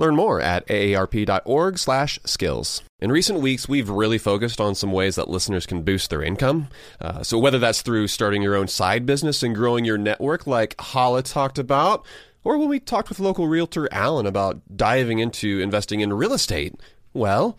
[0.00, 2.82] Learn more at aarp.org/skills.
[3.00, 6.68] In recent weeks, we've really focused on some ways that listeners can boost their income.
[7.02, 10.74] Uh, so whether that's through starting your own side business and growing your network, like
[10.80, 12.02] Hala talked about,
[12.44, 16.80] or when we talked with local realtor Alan about diving into investing in real estate,
[17.12, 17.58] well.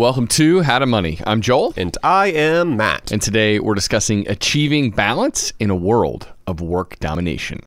[0.00, 1.18] Welcome to How to Money.
[1.26, 1.74] I'm Joel.
[1.76, 3.12] And I am Matt.
[3.12, 7.60] And today we're discussing achieving balance in a world of work domination.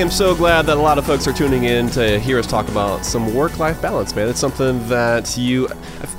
[0.00, 2.66] Am so glad that a lot of folks are tuning in to hear us talk
[2.68, 4.30] about some work-life balance, man.
[4.30, 5.68] It's something that you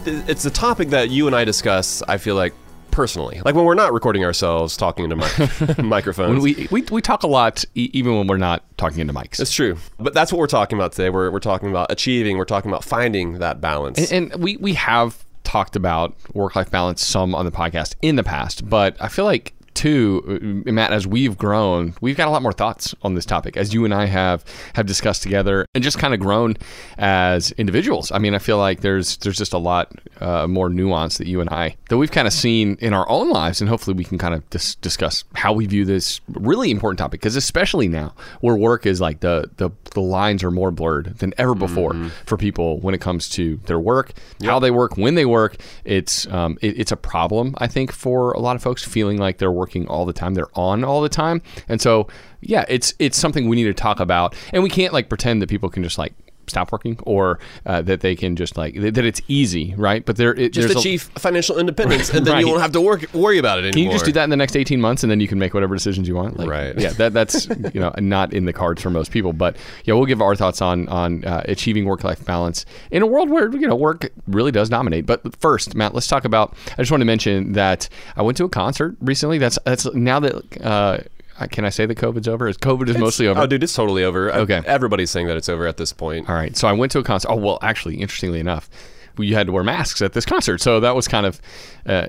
[0.05, 2.53] it's a topic that you and I discuss, I feel like
[2.91, 3.41] personally.
[3.43, 6.29] Like when we're not recording ourselves talking into mic- microphones.
[6.29, 9.37] When we, we we talk a lot e- even when we're not talking into mics.
[9.37, 9.77] That's true.
[9.99, 11.09] But that's what we're talking about today.
[11.09, 14.11] We're we're talking about achieving, we're talking about finding that balance.
[14.11, 18.23] And, and we we have talked about work-life balance some on the podcast in the
[18.23, 22.41] past, but I feel like too, uh, Matt, as we've grown, we've got a lot
[22.41, 24.43] more thoughts on this topic, as you and I have
[24.73, 26.55] have discussed together, and just kind of grown
[26.97, 28.11] as individuals.
[28.11, 31.41] I mean, I feel like there's there's just a lot uh, more nuance that you
[31.41, 34.17] and I that we've kind of seen in our own lives, and hopefully we can
[34.17, 37.21] kind of dis- discuss how we view this really important topic.
[37.21, 41.33] Because especially now, where work is like the the, the lines are more blurred than
[41.37, 42.09] ever before mm-hmm.
[42.25, 44.51] for people when it comes to their work, yep.
[44.51, 45.57] how they work, when they work.
[45.85, 49.37] It's um, it, it's a problem, I think, for a lot of folks feeling like
[49.37, 50.33] they're working all the time.
[50.33, 51.41] They're on all the time.
[51.69, 52.07] And so,
[52.41, 54.35] yeah, it's it's something we need to talk about.
[54.51, 56.13] And we can't like pretend that people can just like
[56.47, 60.05] stop working or uh, that they can just like that it's easy, right?
[60.05, 62.39] But there, it, just achieve a, financial independence, and then right.
[62.41, 63.73] you won't have to work worry about it anymore.
[63.73, 65.53] Can you just do that in the next eighteen months, and then you can make
[65.53, 66.37] whatever decisions you want?
[66.37, 66.77] Like, right.
[66.77, 69.33] Yeah, that, that's you know not in the cards for most people.
[69.33, 73.07] But yeah, we'll give our thoughts on on uh, achieving work life balance in a
[73.07, 75.05] world where you know work really does dominate.
[75.05, 76.55] But first, Matt, let's talk about.
[76.73, 79.37] I just want to mention that I went to a concert recently.
[79.37, 80.61] That's that's now that.
[80.61, 80.97] Uh,
[81.47, 82.47] can I say that COVID's over?
[82.47, 83.41] Is COVID is it's, mostly over?
[83.41, 84.31] Oh, dude, it's totally over.
[84.33, 86.29] Okay, everybody's saying that it's over at this point.
[86.29, 87.29] All right, so I went to a concert.
[87.29, 88.69] Oh well, actually, interestingly enough,
[89.17, 91.41] you had to wear masks at this concert, so that was kind of
[91.85, 92.07] uh,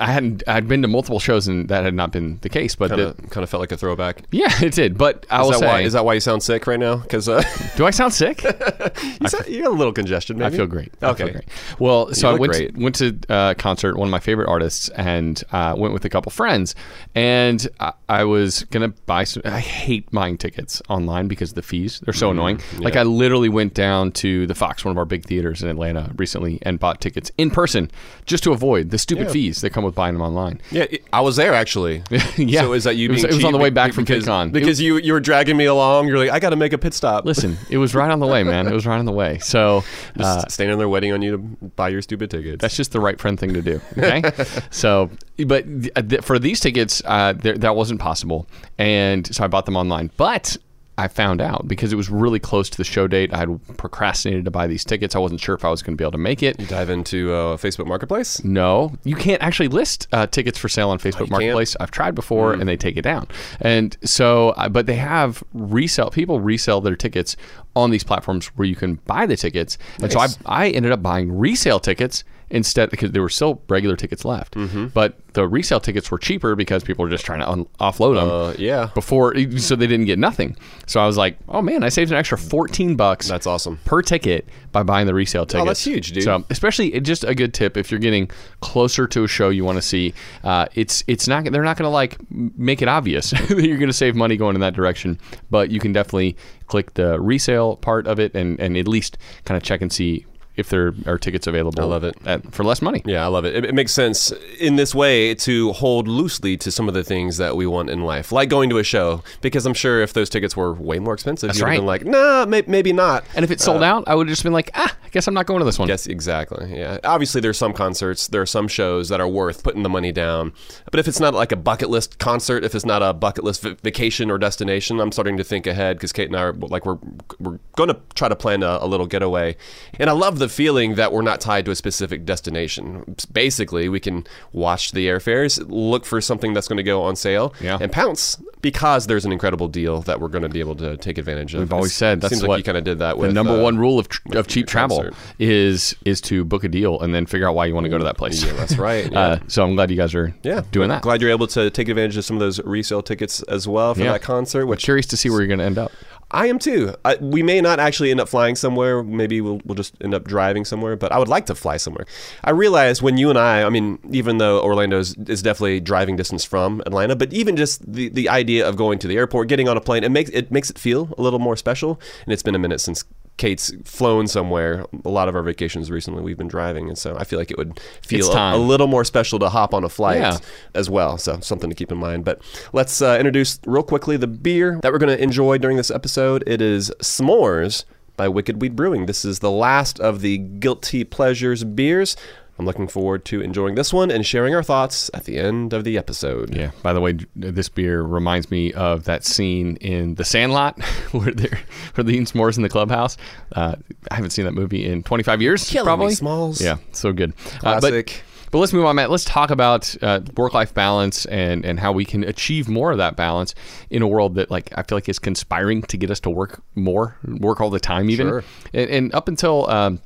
[0.00, 2.88] I hadn't I'd been to multiple shows and that had not been the case, but
[2.88, 4.22] kind of, kind of felt like a throwback.
[4.30, 4.96] Yeah, it did.
[4.96, 6.96] But I is will that say, why, is that why you sound sick right now?
[6.96, 7.42] Because uh,
[7.76, 8.42] do I sound sick?
[9.20, 10.38] you, sound, you got a little congestion.
[10.38, 10.54] Maybe?
[10.54, 10.92] I feel great.
[11.02, 11.48] Okay, feel great.
[11.78, 14.88] Well, so I went to, went to a uh, concert, one of my favorite artists,
[14.90, 16.74] and uh, went with a couple friends,
[17.14, 19.42] and I, I, was gonna buy some.
[19.44, 22.60] I hate buying tickets online because the fees they're so mm, annoying.
[22.72, 22.80] Yeah.
[22.80, 26.10] Like I literally went down to the Fox, one of our big theaters in Atlanta
[26.16, 27.90] recently, and bought tickets in person
[28.24, 29.32] just to avoid the stupid yeah.
[29.32, 30.60] fees that come with buying them online.
[30.70, 32.02] Yeah, I was there actually.
[32.36, 32.62] Yeah.
[32.62, 33.08] So is that you?
[33.08, 34.52] It was- being it was on the way back from because, KidCon.
[34.52, 36.08] because you you were dragging me along.
[36.08, 37.24] You're like, I got to make a pit stop.
[37.24, 38.66] Listen, it was right on the way, man.
[38.66, 39.38] It was right on the way.
[39.38, 39.78] So
[40.18, 42.60] uh, Just standing there waiting on you to buy your stupid tickets.
[42.62, 43.80] That's just the right friend thing to do.
[43.98, 44.22] Okay.
[44.70, 45.10] so,
[45.46, 48.48] but th- th- for these tickets, uh, that wasn't possible,
[48.78, 50.10] and so I bought them online.
[50.16, 50.56] But
[50.96, 53.32] I found out because it was really close to the show date.
[53.32, 55.16] I had procrastinated to buy these tickets.
[55.16, 56.60] I wasn't sure if I was going to be able to make it.
[56.60, 58.44] you dive into uh, Facebook Marketplace.
[58.44, 61.30] No, you can't actually list uh, tickets for sale on Facebook can't?
[61.30, 61.76] Marketplace.
[61.80, 63.26] I've tried before, and they take it down.
[63.60, 66.10] And so, uh, but they have resell.
[66.10, 67.36] People resell their tickets
[67.74, 69.78] on these platforms where you can buy the tickets.
[70.00, 73.96] And so I, I ended up buying resale tickets instead because there were still regular
[73.96, 74.54] tickets left.
[74.54, 74.86] Mm-hmm.
[74.88, 78.30] But the resale tickets were cheaper because people were just trying to un- offload them.
[78.30, 78.90] Uh, yeah.
[78.94, 80.56] Before, so they didn't get nothing.
[80.86, 83.78] So I was like, oh man, I saved an extra fourteen bucks That's awesome.
[83.84, 85.62] per ticket by buying the resale tickets.
[85.62, 86.24] Oh, that's huge, dude.
[86.24, 88.30] So especially just a good tip if you're getting
[88.60, 90.14] closer to a show you want to see.
[90.42, 93.88] Uh, it's it's not they're not going to like make it obvious that you're going
[93.88, 95.18] to save money going in that direction,
[95.50, 96.36] but you can definitely
[96.66, 100.24] click the resale part of it and and at least kind of check and see
[100.56, 101.82] if there are tickets available.
[101.82, 102.16] I love it.
[102.24, 103.02] at, for less money.
[103.04, 103.54] Yeah, I love it.
[103.56, 103.64] it.
[103.64, 107.56] It makes sense in this way to hold loosely to some of the things that
[107.56, 109.22] we want in life, like going to a show.
[109.40, 111.78] Because I'm sure if those tickets were way more expensive, That's you'd have right.
[111.78, 113.24] been like, nah, may- maybe not.
[113.34, 115.34] And if it sold out, I would have just been like, ah, I guess I'm
[115.34, 115.88] not going to this one.
[115.88, 116.76] Yes, exactly.
[116.76, 116.98] Yeah.
[117.04, 120.52] Obviously, there's some concerts, there are some shows that are worth putting the money down.
[120.90, 123.62] But if it's not like a bucket list concert, if it's not a bucket list
[123.62, 126.86] v- vacation or destination, I'm starting to think ahead because Kate and I are like
[126.86, 126.98] we're
[127.40, 129.56] we're going to try to plan a, a little getaway.
[129.98, 133.16] And I love the feeling that we're not tied to a specific destination.
[133.32, 137.54] Basically, we can watch the airfares, look for something that's going to go on sale,
[137.60, 137.78] Yeah.
[137.80, 141.18] and pounce because there's an incredible deal that we're going to be able to take
[141.18, 141.60] advantage of.
[141.60, 143.62] We've always It said that's seems like you kind of did that the number uh,
[143.62, 145.14] one rule of, tr- of cheap travel concert.
[145.38, 147.98] is is to book a deal and then figure out why you want to go
[147.98, 148.42] to that place.
[148.42, 149.18] Yeah, that's right, yeah.
[149.20, 151.02] Uh, so I'm glad you guys are Yeah, doing that.
[151.02, 154.00] Glad you're able to take advantage of some of those resale tickets as well for
[154.00, 154.12] Yeah.
[154.12, 154.64] that concert.
[154.66, 155.92] Which Curious to see where you're going to end up.
[156.34, 156.94] I am too.
[157.04, 159.02] I, we may not actually end up flying somewhere.
[159.04, 160.96] Maybe we'll, we'll just end up driving somewhere.
[160.96, 162.06] But I would like to fly somewhere.
[162.42, 166.16] I realize when you and I, I mean, even though Orlando is, is definitely driving
[166.16, 169.68] distance from Atlanta, but even just the, the idea of going to the airport, getting
[169.68, 172.00] on a plane, it makes it makes it feel a little more special.
[172.24, 173.04] And it's been a minute since
[173.36, 174.86] Kate's flown somewhere.
[175.04, 177.58] A lot of our vacations recently we've been driving, and so I feel like it
[177.58, 180.38] would feel a, a little more special to hop on a flight Yeah.
[180.74, 181.18] as well.
[181.18, 182.24] So something to keep in mind.
[182.24, 182.40] But
[182.72, 186.44] let's uh, introduce real quickly the beer that we're going to enjoy during this episode.
[186.46, 187.84] It is S'mores
[188.16, 189.06] by Wicked Weed Brewing.
[189.06, 192.16] This is the last of the Guilty Pleasures beers.
[192.58, 195.82] I'm looking forward to enjoying this one and sharing our thoughts at the end of
[195.82, 196.54] the episode.
[196.54, 196.70] Yeah.
[196.82, 200.80] By the way, this beer reminds me of that scene in The Sandlot
[201.12, 201.58] where they're
[201.94, 203.16] where eat s'mores in the clubhouse.
[203.52, 203.74] Uh,
[204.10, 205.68] I haven't seen that movie in 25 years.
[205.68, 206.14] Killing me, probably.
[206.14, 206.60] Smalls.
[206.60, 207.32] Yeah, so good.
[207.56, 208.06] Uh, Classic.
[208.06, 208.22] but,
[208.52, 209.10] but let's move on, Matt.
[209.10, 213.16] Let's talk about uh, work-life balance and and how we can achieve more of that
[213.16, 213.56] balance
[213.90, 216.62] in a world that, like, I feel like is conspiring to get us to work
[216.76, 218.28] more, work all the time, even.
[218.28, 218.44] Sure.
[218.72, 220.00] And, and up until um,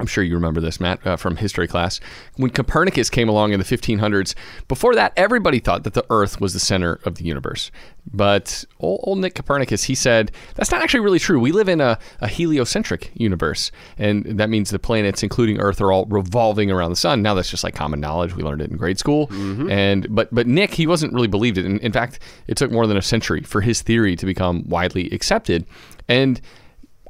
[0.00, 2.00] I'm sure you remember this, Matt, uh, from history class.
[2.36, 4.34] When Copernicus came along in the 1500s,
[4.66, 7.70] before that, everybody thought that the Earth was the center of the universe.
[8.12, 11.38] But old, old Nick Copernicus, he said, that's not actually really true.
[11.38, 13.70] We live in a, a heliocentric universe.
[13.98, 17.20] And that means the planets, including Earth, are all revolving around the sun.
[17.20, 18.34] Now that's just like common knowledge.
[18.34, 19.28] We learned it in grade school.
[19.70, 21.66] And but but Nick, he wasn't really believed it.
[21.66, 25.10] In, in fact, it took more than a century for his theory to become widely
[25.10, 25.66] accepted.
[26.08, 26.40] And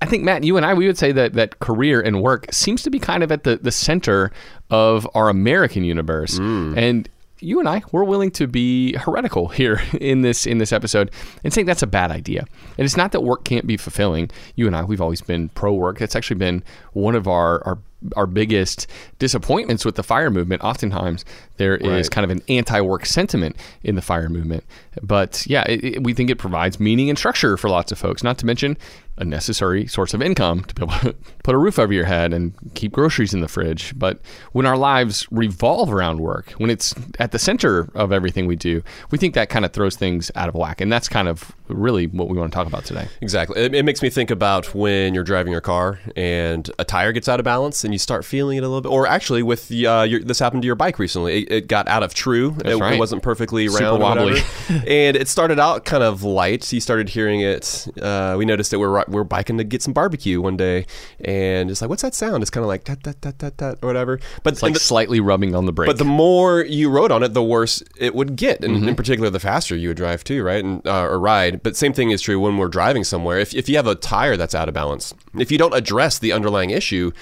[0.02, 2.82] I think Matt, you and I, we would say that that career and work seems
[2.85, 4.31] to be kind of at the the center
[4.70, 6.76] of our American universe, mm.
[6.76, 7.08] and
[7.43, 11.11] you and I, we're willing to be heretical here in this in this episode
[11.45, 12.45] and saying that's a bad idea.
[12.78, 14.30] And it's not that work can't be fulfilling.
[14.57, 15.99] You and I, we've always been pro work.
[15.99, 17.78] That's actually been one of our our
[18.16, 18.87] our biggest
[19.19, 20.62] disappointments with the fire movement.
[20.64, 21.25] Oftentimes,
[21.59, 22.11] there is Right.
[22.11, 24.64] kind of an anti-work sentiment in the fire movement.
[25.02, 28.23] But yeah, it, it- we think it provides meaning and structure for lots of folks.
[28.25, 28.78] Not to mention
[29.21, 31.12] a necessary source of income to be able to
[31.45, 33.97] put a roof over your head and keep groceries in the fridge.
[33.97, 34.21] But
[34.53, 38.83] when our lives revolve around work, when it's at the center of everything we do,
[39.11, 40.81] we think that kind of throws things out of whack.
[40.81, 43.09] And that's kind of really what we want to talk about today.
[43.21, 43.61] Exactly.
[43.61, 47.29] It, it makes me think about when you're driving your car and a tire gets
[47.29, 48.89] out of balance and you start feeling it a little bit.
[48.89, 51.43] Or actually, with the, uh, your, this happened to your bike recently.
[51.43, 52.57] It, it got out of true.
[52.65, 52.95] It, right.
[52.95, 54.03] it wasn't perfectly Super round.
[54.03, 54.41] wobbly.
[54.69, 56.73] and it started out kind of light.
[56.73, 57.87] You started hearing it.
[58.00, 60.87] Uh, we noticed that we're we're biking to get some barbecue one day,
[61.25, 62.43] and it's like, what's that sound?
[62.43, 64.21] It's kind of like tat tat tat tat tat or whatever.
[64.43, 65.88] But It's like the- slightly rubbing on the brake.
[65.88, 68.88] but the more you rode on it, the worse it would get, and Mm-hmm.
[68.88, 70.62] in particular, the faster you would drive too, right?
[70.64, 71.62] And uh, or ride.
[71.62, 73.38] But same thing is true when we're driving somewhere.
[73.38, 76.33] If if you have a tire that's out of balance, if you don't address the
[76.33, 77.12] underlying issue,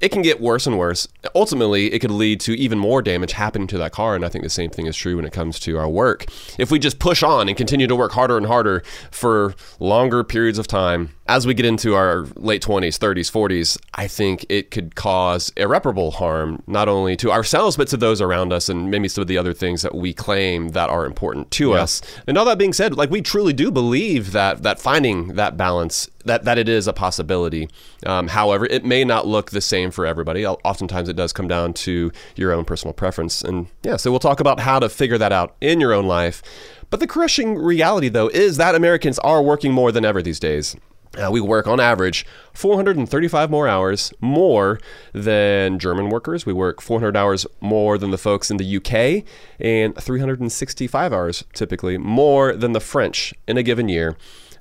[0.00, 1.08] it can get worse and worse.
[1.34, 4.14] Ultimately, it could lead to even more damage happening to that car.
[4.14, 6.26] And I think the same thing is true when it comes to our work.
[6.58, 10.58] If we just push on and continue to work harder and harder for longer periods
[10.58, 14.94] of time, as we get into our late 20s, 30s, 40s, I think it could
[14.94, 19.22] cause irreparable harm, not only to ourselves, but to those around us and maybe some
[19.22, 21.76] of the other things that we claim that are important to Yeah.
[21.82, 22.02] us.
[22.26, 26.10] And all that being said, like we truly do believe that that finding that balance,
[26.26, 27.70] that, that it is a possibility.
[28.04, 30.46] Um, however, it may not look the same for everybody.
[30.46, 33.40] Oftentimes it does come down to your own personal preference.
[33.40, 36.42] And yeah, so we'll talk about how to figure that out in your own life.
[36.90, 40.76] But the crushing reality, though, is that Americans are working more than ever these days.
[41.16, 44.80] Uh, we work on average 435 more hours more
[45.12, 46.44] than German workers.
[46.44, 49.24] We work 400 hours more than the folks in the UK
[49.60, 54.16] and 365 hours typically more than the French in a given year.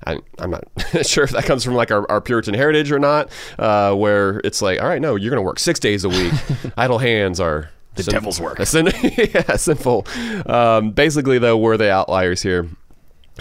[0.06, 0.66] I, I'm not
[1.04, 4.62] sure if that comes from like our, our Puritan heritage or not, uh, where it's
[4.62, 6.34] like, all right, no, you're going to work six days a week.
[6.78, 8.64] Idle hands are The devil's work.
[8.66, 10.06] Sin- yeah, sinful.
[10.46, 12.68] Um, basically, though, we're the outliers here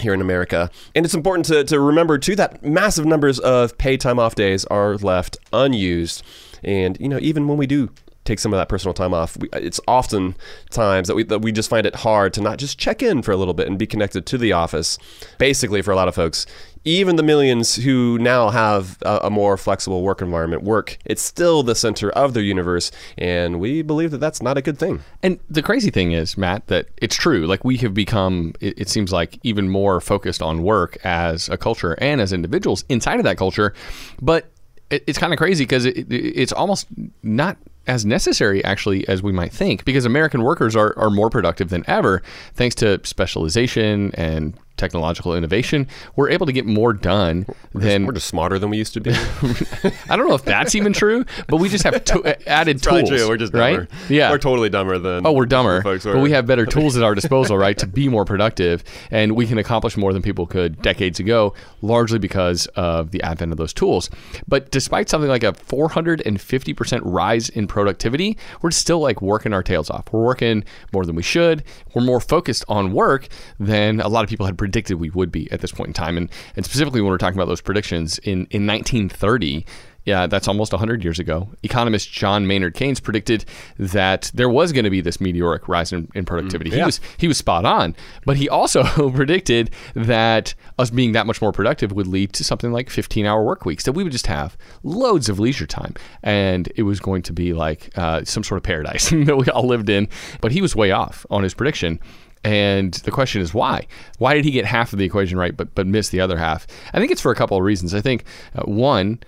[0.01, 0.71] here in America.
[0.95, 4.65] And it's important to, to remember, too, that massive numbers of paid time off days
[4.67, 6.23] are left unused.
[6.63, 7.91] And, you know, even when we do
[8.25, 10.37] take some of that personal time off, we, it's often
[10.71, 13.33] times that we, that we just find it hard to not just check in for
[13.33, 14.97] a little bit and be connected to the office.
[15.39, 16.47] Basically, for a lot of folks,
[16.85, 21.63] even the millions who now have a, a more flexible work environment work, it's still
[21.63, 22.91] the center of their universe.
[23.17, 25.01] And we believe that that's not a good thing.
[25.23, 27.47] And the crazy thing is, Matt, that it's true.
[27.47, 31.57] Like we have become, it, it seems like, even more focused on work as a
[31.57, 33.75] culture and as individuals inside of that culture.
[34.21, 34.51] But
[34.91, 36.87] it, it's kind of crazy because it, it, it's almost
[37.23, 41.69] not as necessary actually as we might think because American workers are, are more productive
[41.69, 42.23] than ever
[42.55, 45.87] thanks to specialization and technological innovation.
[46.17, 49.11] We're able to get more done than We're just smarter than we used to be.
[50.09, 53.03] I don't know if that's even true, but we just have to, uh, added Probably
[53.03, 53.21] tools.
[53.21, 53.29] true.
[53.29, 53.89] We're just right.
[54.09, 55.27] Yeah, We're totally dumber than.
[55.27, 58.09] Oh, we're dumber, folks but we have better tools at our disposal, right, to be
[58.09, 63.11] more productive, and we can accomplish more than people could decades ago, largely because of
[63.11, 64.11] the advent of those tools.
[64.49, 69.63] But despite something like a 450 percent rise in productivity, we're still like working our
[69.63, 70.13] tails off.
[70.13, 71.63] We're working more than we should.
[71.95, 73.29] We're more focused on work
[73.61, 76.17] than a lot of people had predicted we would be at this point in time,
[76.17, 79.67] and and specifically when we're talking about those predictions in in 1930.
[80.05, 81.49] Yeah, that's almost 100 years ago.
[81.63, 83.45] Economist John Maynard Keynes predicted
[83.79, 86.71] that there was going to be this meteoric rise in, in productivity.
[86.71, 86.87] He yeah.
[86.87, 88.83] was he was spot on, but he also
[89.15, 93.65] predicted that us being that much more productive would lead to something like 15-hour work
[93.65, 93.85] weeks.
[93.85, 97.53] That we would just have loads of leisure time, and it was going to be
[97.53, 100.09] like uh, some sort of paradise that we all lived in.
[100.41, 102.01] But he was way off on his prediction.
[102.45, 103.87] And the question is why?
[104.19, 106.67] Why did he get half of the equation right, but but miss the other half?
[106.93, 107.95] I think it's for a couple of reasons.
[107.95, 108.25] I think
[108.57, 109.21] uh, one,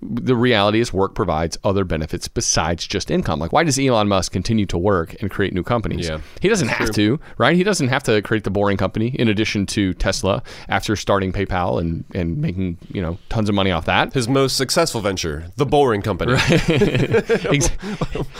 [0.00, 3.40] the reality is work provides other benefits besides just income.
[3.40, 6.08] Like, why does Elon Musk continue to work and create new companies?
[6.08, 6.20] Yeah.
[6.40, 7.56] He doesn't have to, right?
[7.56, 11.80] He doesn't have to create the boring company in addition to Tesla after starting PayPal
[11.80, 14.12] and, and making, you know, tons of money off that.
[14.12, 16.34] His most successful venture, the Boring Company.
[16.68, 17.70] Ex-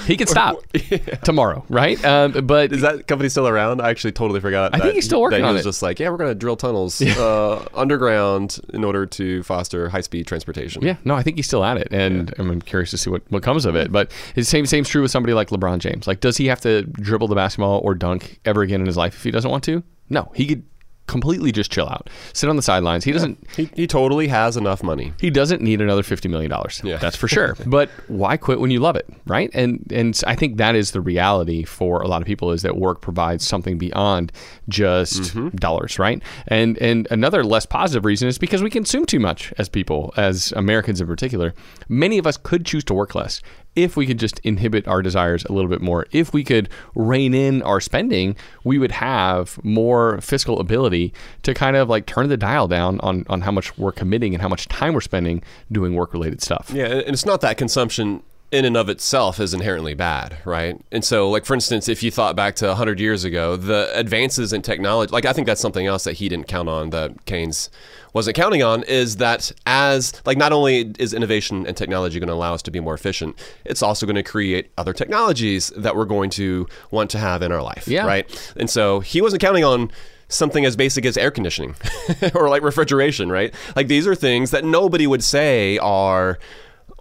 [0.07, 0.63] he could stop
[1.25, 2.03] tomorrow, right?
[2.05, 3.81] Um, but Is that company still around?
[3.81, 4.75] I actually totally forgot.
[4.75, 5.69] I that, think he's still working on was it.
[5.69, 10.27] just like, yeah, we're going to drill tunnels uh, underground in order to foster high-speed
[10.27, 10.83] transportation.
[10.83, 13.43] Yeah, no, I think he's still at it, and I'm curious to see what, what
[13.43, 13.91] comes of it.
[13.91, 16.07] But the same same's true with somebody like LeBron James.
[16.07, 19.15] Like, does he have to dribble the basketball or dunk ever again in his life
[19.15, 19.83] if he doesn't want to?
[20.11, 20.63] No, he could
[21.11, 23.03] completely just chill out, sit on the sidelines.
[23.03, 23.45] He doesn't.
[23.57, 25.13] He, he totally has enough money.
[25.21, 26.81] He doesn't need another fifty million dollars.
[26.85, 26.99] Yeah.
[26.99, 27.57] That's for sure.
[27.67, 29.51] but why quit when you love it, right?
[29.53, 32.77] And and I think that is the reality for a lot of people is that
[32.77, 34.31] work provides something beyond
[34.69, 35.49] just mm-hmm.
[35.57, 36.23] dollars, right?
[36.47, 40.53] And and another less positive reason is because we consume too much as people, as
[40.53, 41.55] Americans in particular.
[41.89, 43.43] Many of us could choose to work less
[43.77, 46.07] if we could just inhibit our desires a little bit more.
[46.11, 51.13] If we could rein in our spending, we would have more fiscal ability
[51.43, 54.43] to kind of like turn the dial down on, on how much we're committing and
[54.43, 56.71] how much time we're spending doing work related stuff.
[56.73, 60.81] Yeah, and it's not that consumption in and of itself is inherently bad, right?
[60.91, 64.53] And so, like for instance, if you thought back to 100 years ago, the advances
[64.53, 67.71] in technology, like I think that's something else that he didn't count on, that Keynes
[68.13, 72.35] wasn't counting on, is that as like not only is innovation and technology going to
[72.35, 76.05] allow us to be more efficient, it's also going to create other technologies that we're
[76.05, 78.07] going to want to have in our life, Yeah.
[78.07, 78.53] right?
[78.57, 79.91] And so he wasn't counting on
[80.29, 81.75] something as basic as air conditioning
[82.35, 83.53] or like refrigeration, right?
[83.75, 86.39] Like these are things that nobody would say are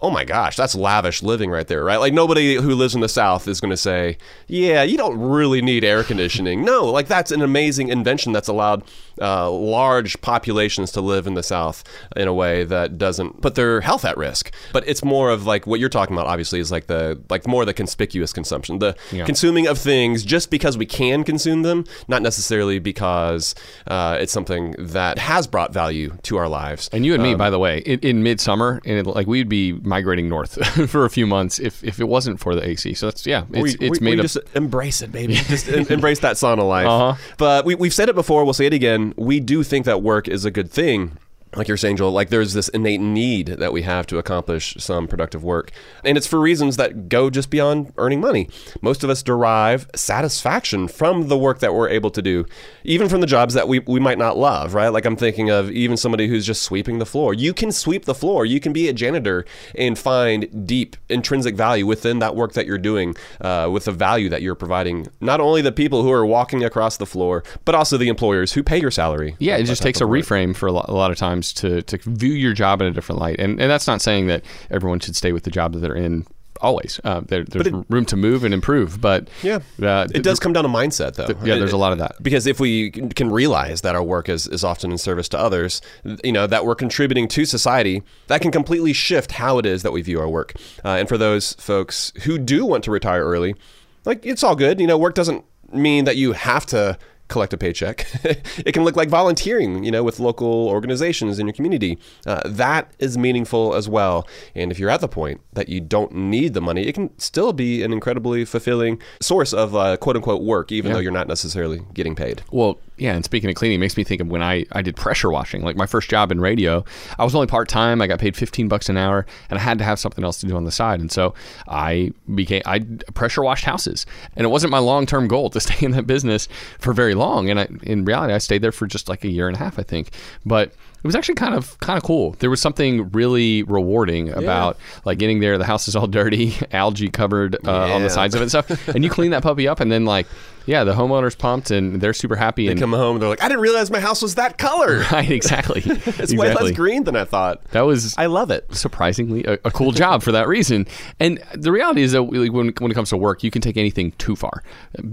[0.01, 1.97] oh my gosh, that's lavish living right there, right?
[1.97, 5.61] Like nobody who lives in the South is going to say, yeah, you don't really
[5.61, 6.63] need air conditioning.
[6.63, 8.81] no, like that's an amazing invention that's allowed
[9.21, 11.83] uh, large populations to live in the South
[12.15, 14.51] in a way that doesn't put their health at risk.
[14.73, 16.27] But it's more of like what you're talking about.
[16.27, 19.25] Obviously, is like the like more the conspicuous consumption, the Yeah.
[19.25, 23.55] consuming of things just because we can consume them, not necessarily because
[23.87, 26.89] uh, it's something that has brought value to our lives.
[26.93, 29.73] And you and me, by the way, in, in midsummer, and it, like we'd be
[29.73, 32.93] migrating north for a few months if, if it wasn't for the AC.
[32.93, 35.33] So that's yeah, it's, we, it's we, made we just embrace it, baby.
[35.49, 36.87] just em- embrace that sauna life.
[36.87, 37.15] Uh-huh.
[37.37, 38.43] But we, we've said it before.
[38.43, 39.08] We'll say it again.
[39.17, 41.17] We do think that work is a good thing.
[41.55, 45.07] Like you're saying, Joel, like there's this innate need that we have to accomplish some
[45.07, 45.71] productive work.
[46.03, 48.49] And it's for reasons that go just beyond earning money.
[48.81, 52.45] Most of us derive satisfaction from the work that we're able to do,
[52.83, 54.89] even from the jobs that we, we might not love, right?
[54.89, 57.33] Like I'm thinking of even somebody who's just sweeping the floor.
[57.33, 61.87] You can sweep the floor, you can be a janitor and find deep intrinsic value
[61.87, 65.63] within that work that you're doing, uh, with the value that you're providing, not only
[65.63, 68.91] the people who are walking across the floor, but also the employers who pay your
[68.91, 69.35] salary.
[69.39, 70.19] Yeah, it just takes a work.
[70.19, 72.91] reframe for a lot, a lot of times to, to view your job in a
[72.91, 73.39] different light.
[73.39, 76.25] And, and that's not saying that everyone should stay with the job that they're in
[76.61, 76.99] always.
[77.05, 79.59] Uh, there, there's it- room to move and improve, but Yeah.
[79.81, 81.27] uh, It does come down to mindset, though.
[81.45, 82.21] yeah, there's a lot of that.
[82.21, 85.39] Because if we can- can realize that our work is, is often in service to
[85.39, 85.81] others,
[86.21, 89.93] you know, that we're contributing to society, that can completely shift how it is that
[89.93, 90.53] we view our work.
[90.83, 93.55] Uh, and for those folks who do want to retire early,
[94.03, 94.81] like, it's all good.
[94.81, 96.97] You know, work doesn't mean that you have to
[97.29, 98.05] collect a paycheck.
[98.23, 101.97] it can look like volunteering, you know, with local organizations in your community.
[102.27, 104.27] Uh, that is meaningful as well.
[104.55, 107.53] And if you're at the point that you don't need the money, it can still
[107.53, 110.95] be an incredibly fulfilling source of uh, quote unquote work, even Yeah.
[110.95, 112.41] though you're not necessarily getting paid.
[112.51, 114.97] Well, yeah, and speaking of cleaning, it makes me think of when I, I did
[114.97, 115.61] pressure washing.
[115.61, 116.83] Like my first job in radio,
[117.17, 118.01] I was only part time.
[118.01, 120.47] I got paid fifteen bucks an hour, and I had to have something else to
[120.47, 120.99] do on the side.
[120.99, 121.33] And so
[121.67, 122.79] I became I
[123.13, 124.05] pressure washed houses,
[124.35, 127.49] and it wasn't my long term goal to stay in that business for very long.
[127.49, 129.77] And I, in reality, I stayed there for just like a year and a half,
[129.77, 130.09] I think.
[130.45, 132.31] But it was actually kind of kind of cool.
[132.39, 135.57] There was something really rewarding about like getting there.
[135.57, 138.87] The house is all dirty, algae covered uh, on the sides of it and stuff,
[138.89, 140.27] and you clean that puppy up, and then like.
[140.65, 142.65] Yeah, the homeowner's pumped and they're super happy.
[142.65, 145.03] They and come home, they're like, I didn't realize my house was that color.
[145.11, 145.81] Right, exactly.
[146.19, 147.63] It's way less green than I thought.
[147.71, 148.73] That was I love it.
[148.73, 150.85] surprisingly a, a cool job for that reason.
[151.19, 154.11] And the reality is that when, when it comes to work, you can take anything
[154.13, 154.63] too far.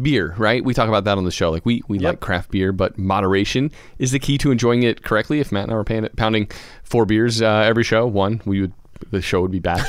[0.02, 0.62] Beer, right?
[0.64, 1.50] We talk about that on the show.
[1.50, 5.40] Like we, we like craft beer, but moderation is the key to enjoying it correctly.
[5.40, 6.50] If Matt and I were pounding
[6.82, 8.72] four beers uh, every show, one, we would
[9.10, 9.84] the show would be bad,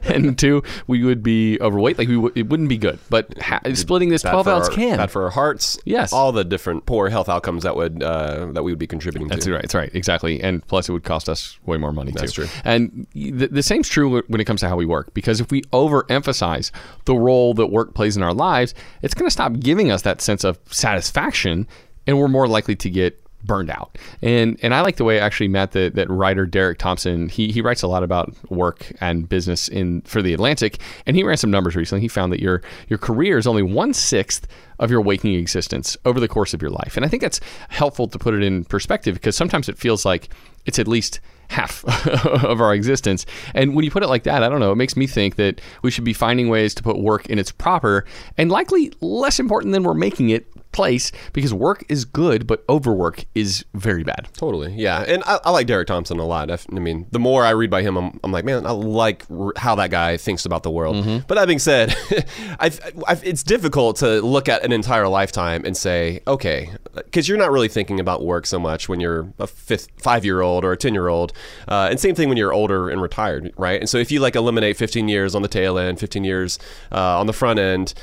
[0.04, 1.98] and two, we would be overweight.
[1.98, 2.98] Like we, w- it wouldn't be good.
[3.10, 5.78] But ha- splitting this Bad twelve ounce our, can, Bad for our hearts.
[5.84, 6.12] Yes.
[6.12, 9.44] All the different poor health outcomes that would uh, that we would be contributing That's
[9.44, 9.52] to.
[9.52, 9.62] right.
[9.62, 9.90] That's right.
[9.94, 10.40] Exactly.
[10.42, 12.12] And plus, it would cost us way more money.
[12.12, 12.44] That's too.
[12.44, 12.50] true.
[12.64, 15.14] And the, the same's true when it comes to how we work.
[15.14, 16.70] Because if we overemphasize
[17.04, 20.20] the role that work plays in our lives, it's going to stop giving us that
[20.20, 21.66] sense of satisfaction,
[22.06, 23.96] and we're more likely to get burned out.
[24.22, 27.60] And and I like the way actually Matt that, that writer Derek Thompson he he
[27.60, 31.50] writes a lot about work and business in for the Atlantic and he ran some
[31.50, 32.00] numbers recently.
[32.00, 34.46] He found that your your career is only one sixth
[34.78, 36.96] of your waking existence over the course of your life.
[36.96, 40.28] And I think that's helpful to put it in perspective because sometimes it feels like
[40.66, 41.84] it's at least half
[42.44, 43.26] of our existence.
[43.54, 45.60] And when you put it like that, I don't know, it makes me think that
[45.82, 48.04] we should be finding ways to put work in its proper
[48.36, 53.24] and likely less important than we're making it place because work is good, but overwork
[53.34, 54.28] is very bad.
[54.34, 56.50] Totally, yeah, and I, I like Derek Thompson a lot.
[56.50, 59.52] I mean, the more I read by him, I'm, I'm like, man, I like r-
[59.56, 60.96] how that guy thinks about the world.
[60.96, 61.26] Mm-hmm.
[61.26, 61.94] But that being said,
[62.58, 67.38] I've, I've, it's difficult to look at an entire lifetime and say, okay, because you're
[67.38, 70.72] not really thinking about work so much when you're a fifth, five year old or
[70.72, 71.32] a ten year old,
[71.68, 73.80] uh, and same thing when you're older and retired, right?
[73.80, 76.58] And so if you like eliminate 15 years on the tail end, 15 years
[76.92, 77.94] uh, on the front end.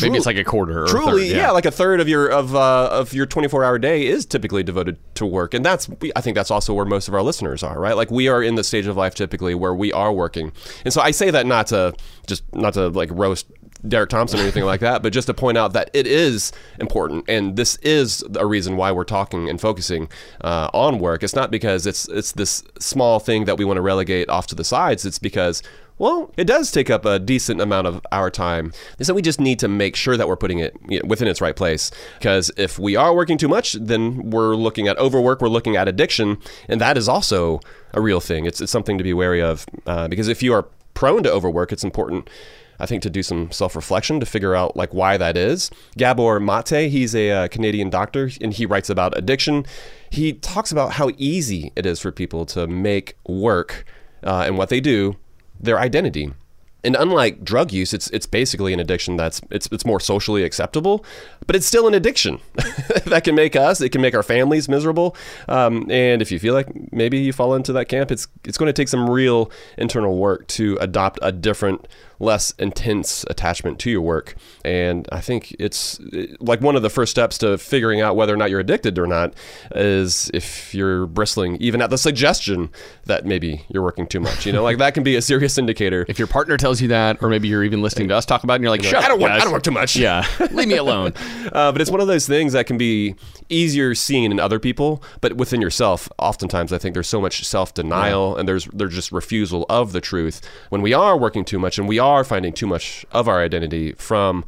[0.00, 1.50] Maybe it's like a quarter or a truly, third, yeah.
[1.50, 4.98] like a third of your of uh, of your 24 hour day is typically devoted
[5.14, 7.96] to work, and that's I think that's also where most of our listeners are, right?
[7.96, 10.52] Like we are in the stage of life typically where we are working,
[10.84, 11.94] and so I say that not to
[12.26, 13.46] just not to like roast.
[13.86, 16.50] Derek Thompson or anything like that, but just to point out that it is
[16.80, 20.08] important, and this is a reason why we're talking and focusing
[20.40, 21.22] uh, on work.
[21.22, 24.56] It's not because it's it's this small thing that we want to relegate off to
[24.56, 25.06] the sides.
[25.06, 25.62] It's because
[25.98, 28.72] well, it does take up a decent amount of our time.
[29.00, 31.40] So we just need to make sure that we're putting it you know, within its
[31.40, 31.90] right place.
[32.18, 35.88] Because if we are working too much, then we're looking at overwork, we're looking at
[35.88, 37.60] addiction, and that is also
[37.94, 38.46] a real thing.
[38.46, 39.66] It's, it's something to be wary of.
[39.86, 42.30] Uh, because if you are prone to overwork, it's important.
[42.80, 45.68] I think to do some self-reflection to figure out like why that is.
[45.96, 49.66] Gabor Mate, he's a uh, Canadian doctor, and he writes about addiction.
[50.10, 53.84] He talks about how easy it is for people to make work
[54.22, 55.16] uh, and what they do
[55.60, 56.32] their identity.
[56.84, 61.04] And unlike drug use, it's it's basically an addiction that's it's it's more socially acceptable,
[61.46, 62.38] but it's still an addiction
[63.06, 65.16] that can make us, it can make our families miserable.
[65.48, 68.68] Um, and if you feel like maybe you fall into that camp, it's it's going
[68.68, 71.88] to take some real internal work to adopt a different
[72.20, 74.34] less intense attachment to your work.
[74.64, 76.00] And I think it's
[76.40, 79.06] like one of the first steps to figuring out whether or not you're addicted or
[79.06, 79.34] not
[79.74, 82.70] is if you're bristling even at the suggestion
[83.04, 84.46] that maybe you're working too much.
[84.46, 86.04] You know, like that can be a serious indicator.
[86.08, 88.54] If your partner tells you that, or maybe you're even listening to us talk about
[88.54, 89.96] it and you're like, shut I don't work, I don't work too much.
[89.96, 91.12] Yeah, leave me alone.
[91.52, 93.14] Uh, but it's one of those things that can be
[93.48, 96.08] easier seen in other people, but within yourself.
[96.18, 100.00] Oftentimes, I think there's so much self denial and there's there's just refusal of the
[100.00, 103.40] truth when we are working too much and we are finding too much of our
[103.40, 104.44] identity from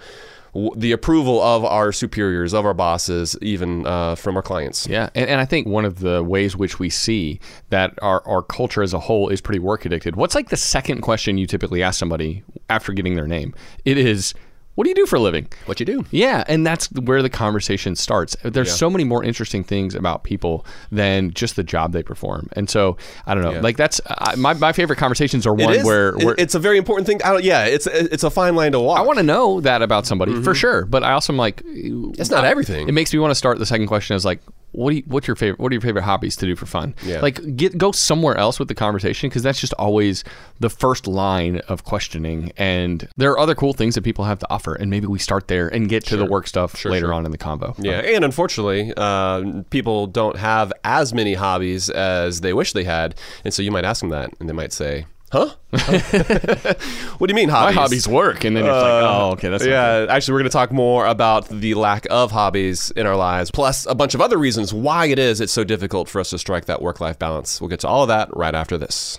[0.75, 4.87] the approval of our superiors, of our bosses, even uh, from our clients.
[4.87, 8.43] Yeah, and, and I think one of the ways which we see that our, our
[8.43, 10.17] culture as a whole is pretty work addicted.
[10.17, 13.55] What's like the second question you typically ask somebody after getting their name?
[13.85, 14.35] It is,
[14.77, 15.49] what do you do for a living?
[15.67, 16.05] What you do?
[16.11, 18.37] Yeah, and that's where the conversation starts.
[18.43, 18.75] There's Yeah.
[18.75, 22.49] so many more interesting things about people than just the job they perform.
[22.53, 23.61] And so, I don't know.
[23.61, 27.07] Like that's uh, my, my favorite conversations are one where, where it's a very important
[27.07, 27.23] thing.
[27.23, 28.99] I don't, yeah, it's it's a fine line to walk.
[28.99, 32.31] I want to know that about somebody for sure, but I also am like It's
[32.31, 32.89] not everything.
[32.89, 34.41] It makes me want to start the second question as like
[34.73, 36.95] what do you, what's your favorite what are your favorite hobbies to do for fun?
[37.03, 37.21] Yeah.
[37.21, 40.25] Like get go somewhere else with the conversation because that's just always
[40.61, 44.51] the first line of questioning and there are other cool things that people have to
[44.51, 47.15] offer and maybe we start there and get to the work stuff later sure.
[47.15, 47.75] on in the convo.
[47.79, 53.15] Yeah, and unfortunately, uh, people don't have as many hobbies as they wish they had,
[53.45, 55.55] and so you might ask them that, and they might say, "Huh?
[55.71, 59.49] what do you mean My hobbies?" hobbies work and then it's like, uh, oh, okay,
[59.49, 63.17] that's yeah, actually, we're going to talk more about the lack of hobbies in our
[63.17, 66.31] lives, plus a bunch of other reasons why it is it's so difficult for us
[66.31, 67.61] to strike that work-life balance.
[67.61, 69.19] We'll get to all of that right after this.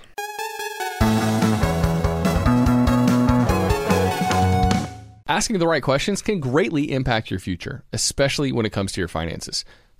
[5.28, 9.08] Asking the right questions can greatly impact your future, especially when it comes to your
[9.08, 9.64] finances.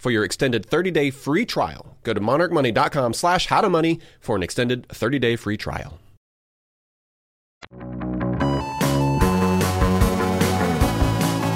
[0.00, 1.96] for your extended 30-day free trial.
[2.02, 6.00] Go to monarchmoney.com slash how to money for an extended 30-day free trial.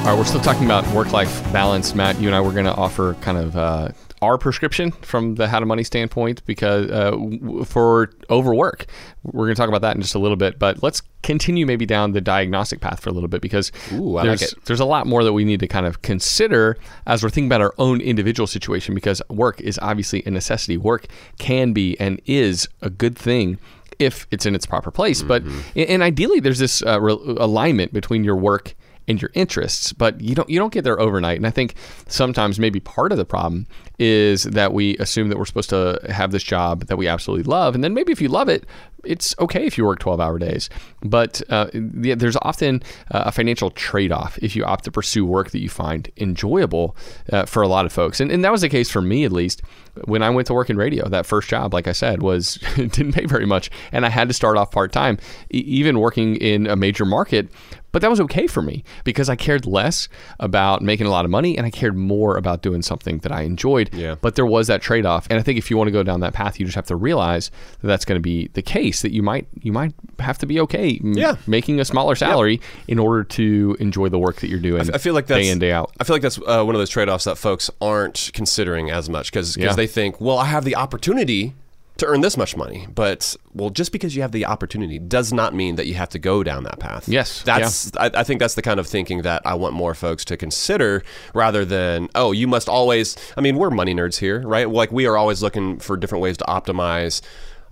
[0.04, 2.20] All right, we're still talking about work-life balance, Matt.
[2.20, 3.88] You and I were going to offer kind of uh,
[4.24, 8.86] our prescription from the how to money standpoint because uh, w- for overwork,
[9.22, 10.58] we're going to talk about that in just a little bit.
[10.58, 14.24] But let's continue maybe down the diagnostic path for a little bit because Ooh, I
[14.24, 17.30] like there's there's a lot more that we need to kind of consider as we're
[17.30, 20.76] thinking about our own individual situation because work is obviously a necessity.
[20.76, 21.06] Work
[21.38, 23.58] can be and is a good thing
[23.98, 25.22] if it's in its proper place.
[25.22, 25.42] But
[25.76, 28.74] and ideally, there's this uh, re- alignment between your work
[29.06, 31.36] and your interests, but you don't you don't get there overnight.
[31.36, 31.74] And I think
[32.08, 33.66] sometimes maybe part of the problem
[33.98, 37.74] is that we assume that we're supposed to have this job that we absolutely love,
[37.74, 38.64] and then maybe if you love it,
[39.04, 40.70] it's okay if you work 12 hour days.
[41.02, 45.50] But uh, there's often uh, a financial trade off if you opt to pursue work
[45.50, 46.96] that you find enjoyable
[47.32, 48.20] uh, for a lot of folks.
[48.20, 49.62] And, and that was the case for me, at least,
[50.04, 51.08] when I went to work in radio.
[51.08, 53.70] That first job, like I said, was didn't pay very much.
[53.92, 55.18] And I had to start off part time,
[55.52, 57.48] e- even working in a major market.
[57.94, 61.30] But that was okay for me because I cared less about making a lot of
[61.30, 63.88] money and I cared more about doing something that I enjoyed.
[63.94, 64.16] Yeah.
[64.20, 65.26] But there was that trade off.
[65.30, 66.96] And I think if you want to go down that path, you just have to
[66.96, 70.46] realize that that's going to be the case, that you might you might have to
[70.46, 71.36] be okay m- Yeah.
[71.46, 75.14] making a smaller salary in order to enjoy the work that you're doing I feel
[75.14, 75.92] like that's day in, day out.
[76.00, 79.30] I feel like that's uh, one of those trade-offs that folks aren't considering as much
[79.30, 79.72] because Yeah.
[79.72, 81.54] they think, well, I have the opportunity
[81.98, 85.54] to earn this much money, but well, just because you have the opportunity does not
[85.54, 87.08] mean that you have to go down that path.
[87.08, 90.24] Yes, that's I, I think that's the kind of thinking that I want more folks
[90.26, 91.04] to consider
[91.34, 93.16] rather than oh, you must always.
[93.36, 94.68] I mean, we're money nerds here, right?
[94.68, 97.20] Like we are always looking for different ways to optimize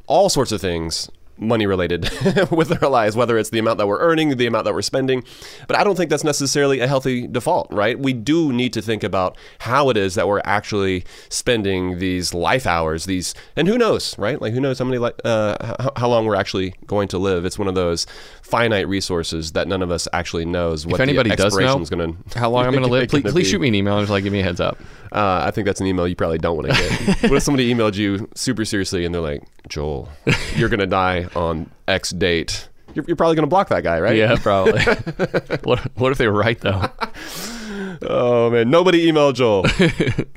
[0.06, 2.08] all sorts of things money related
[2.50, 5.24] with our lives, whether it's the amount that we're earning, the amount that we're spending.
[5.66, 7.98] But I don't think that's necessarily a healthy default, right?
[7.98, 12.66] We do need to think about how it is that we're actually spending these life
[12.66, 14.40] hours, these, and who knows, right?
[14.40, 17.44] Like who knows how many, li- uh, how, how long we're actually going to live.
[17.44, 18.06] It's one of those
[18.42, 22.50] finite resources that none of us actually knows what if anybody does know gonna, how
[22.50, 24.32] long I'm going to live, please, please shoot me an email and just like give
[24.32, 24.78] me a heads up.
[25.10, 27.22] Uh, I think that's an email you probably don't want to get.
[27.30, 30.08] what if somebody emailed you super seriously and they're like, Joel,
[30.56, 32.68] you're going to die on X date?
[32.94, 34.16] You're, you're probably going to block that guy, right?
[34.16, 34.82] Yeah, probably.
[35.62, 36.90] what what if they were right though?
[38.02, 39.64] Oh man, nobody emailed Joel.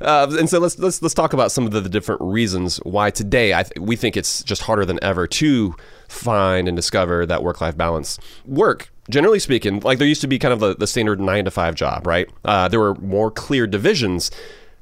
[0.00, 3.10] uh, and so let's let's let's talk about some of the, the different reasons why
[3.10, 5.74] today I th- we think it's just harder than ever to
[6.08, 8.18] find and discover that work life balance.
[8.44, 11.50] Work, generally speaking, like there used to be kind of the, the standard nine to
[11.50, 12.28] five job, right?
[12.44, 14.30] Uh, there were more clear divisions.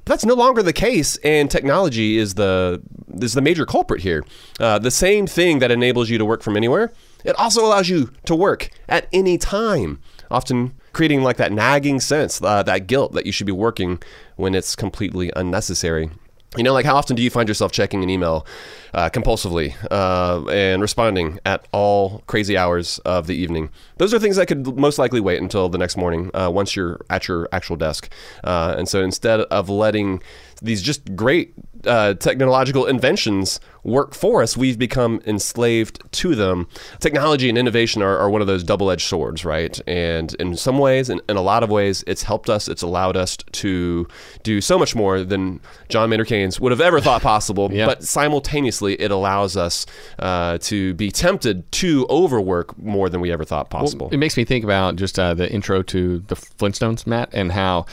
[0.04, 2.82] But that's no longer the case, and technology is the
[3.20, 4.24] is the major culprit here.
[4.60, 6.92] Uh, the same thing that enables you to work from anywhere,
[7.24, 10.00] it also allows you to work at any time.
[10.30, 14.02] Often creating like that nagging sense, uh, that guilt that you should be working
[14.36, 16.10] when it's completely unnecessary.
[16.56, 18.46] You know, like how often do you find yourself checking an email
[18.92, 23.70] uh, compulsively uh, and responding at all crazy hours of the evening?
[23.96, 27.00] Those are things that could most likely wait until the next morning uh, once you're
[27.10, 28.08] at your actual desk.
[28.44, 30.22] Uh, and so instead of letting
[30.62, 31.54] these just great
[31.86, 36.66] uh, technological inventions work for us, we've become enslaved to them.
[37.00, 39.78] Technology and innovation are, are one of those double edged swords, right?
[39.86, 43.16] And in some ways, in, in a lot of ways, it's helped us, it's allowed
[43.16, 44.08] us to
[44.42, 47.70] do so much more than John Maynard Keynes would have ever thought possible.
[47.72, 47.86] Yeah.
[47.86, 49.86] But simultaneously, it allows us
[50.18, 54.08] uh, to be tempted to overwork more than we ever thought possible.
[54.10, 57.86] It makes me think about just uh, the intro to the Flintstones, Matt, and how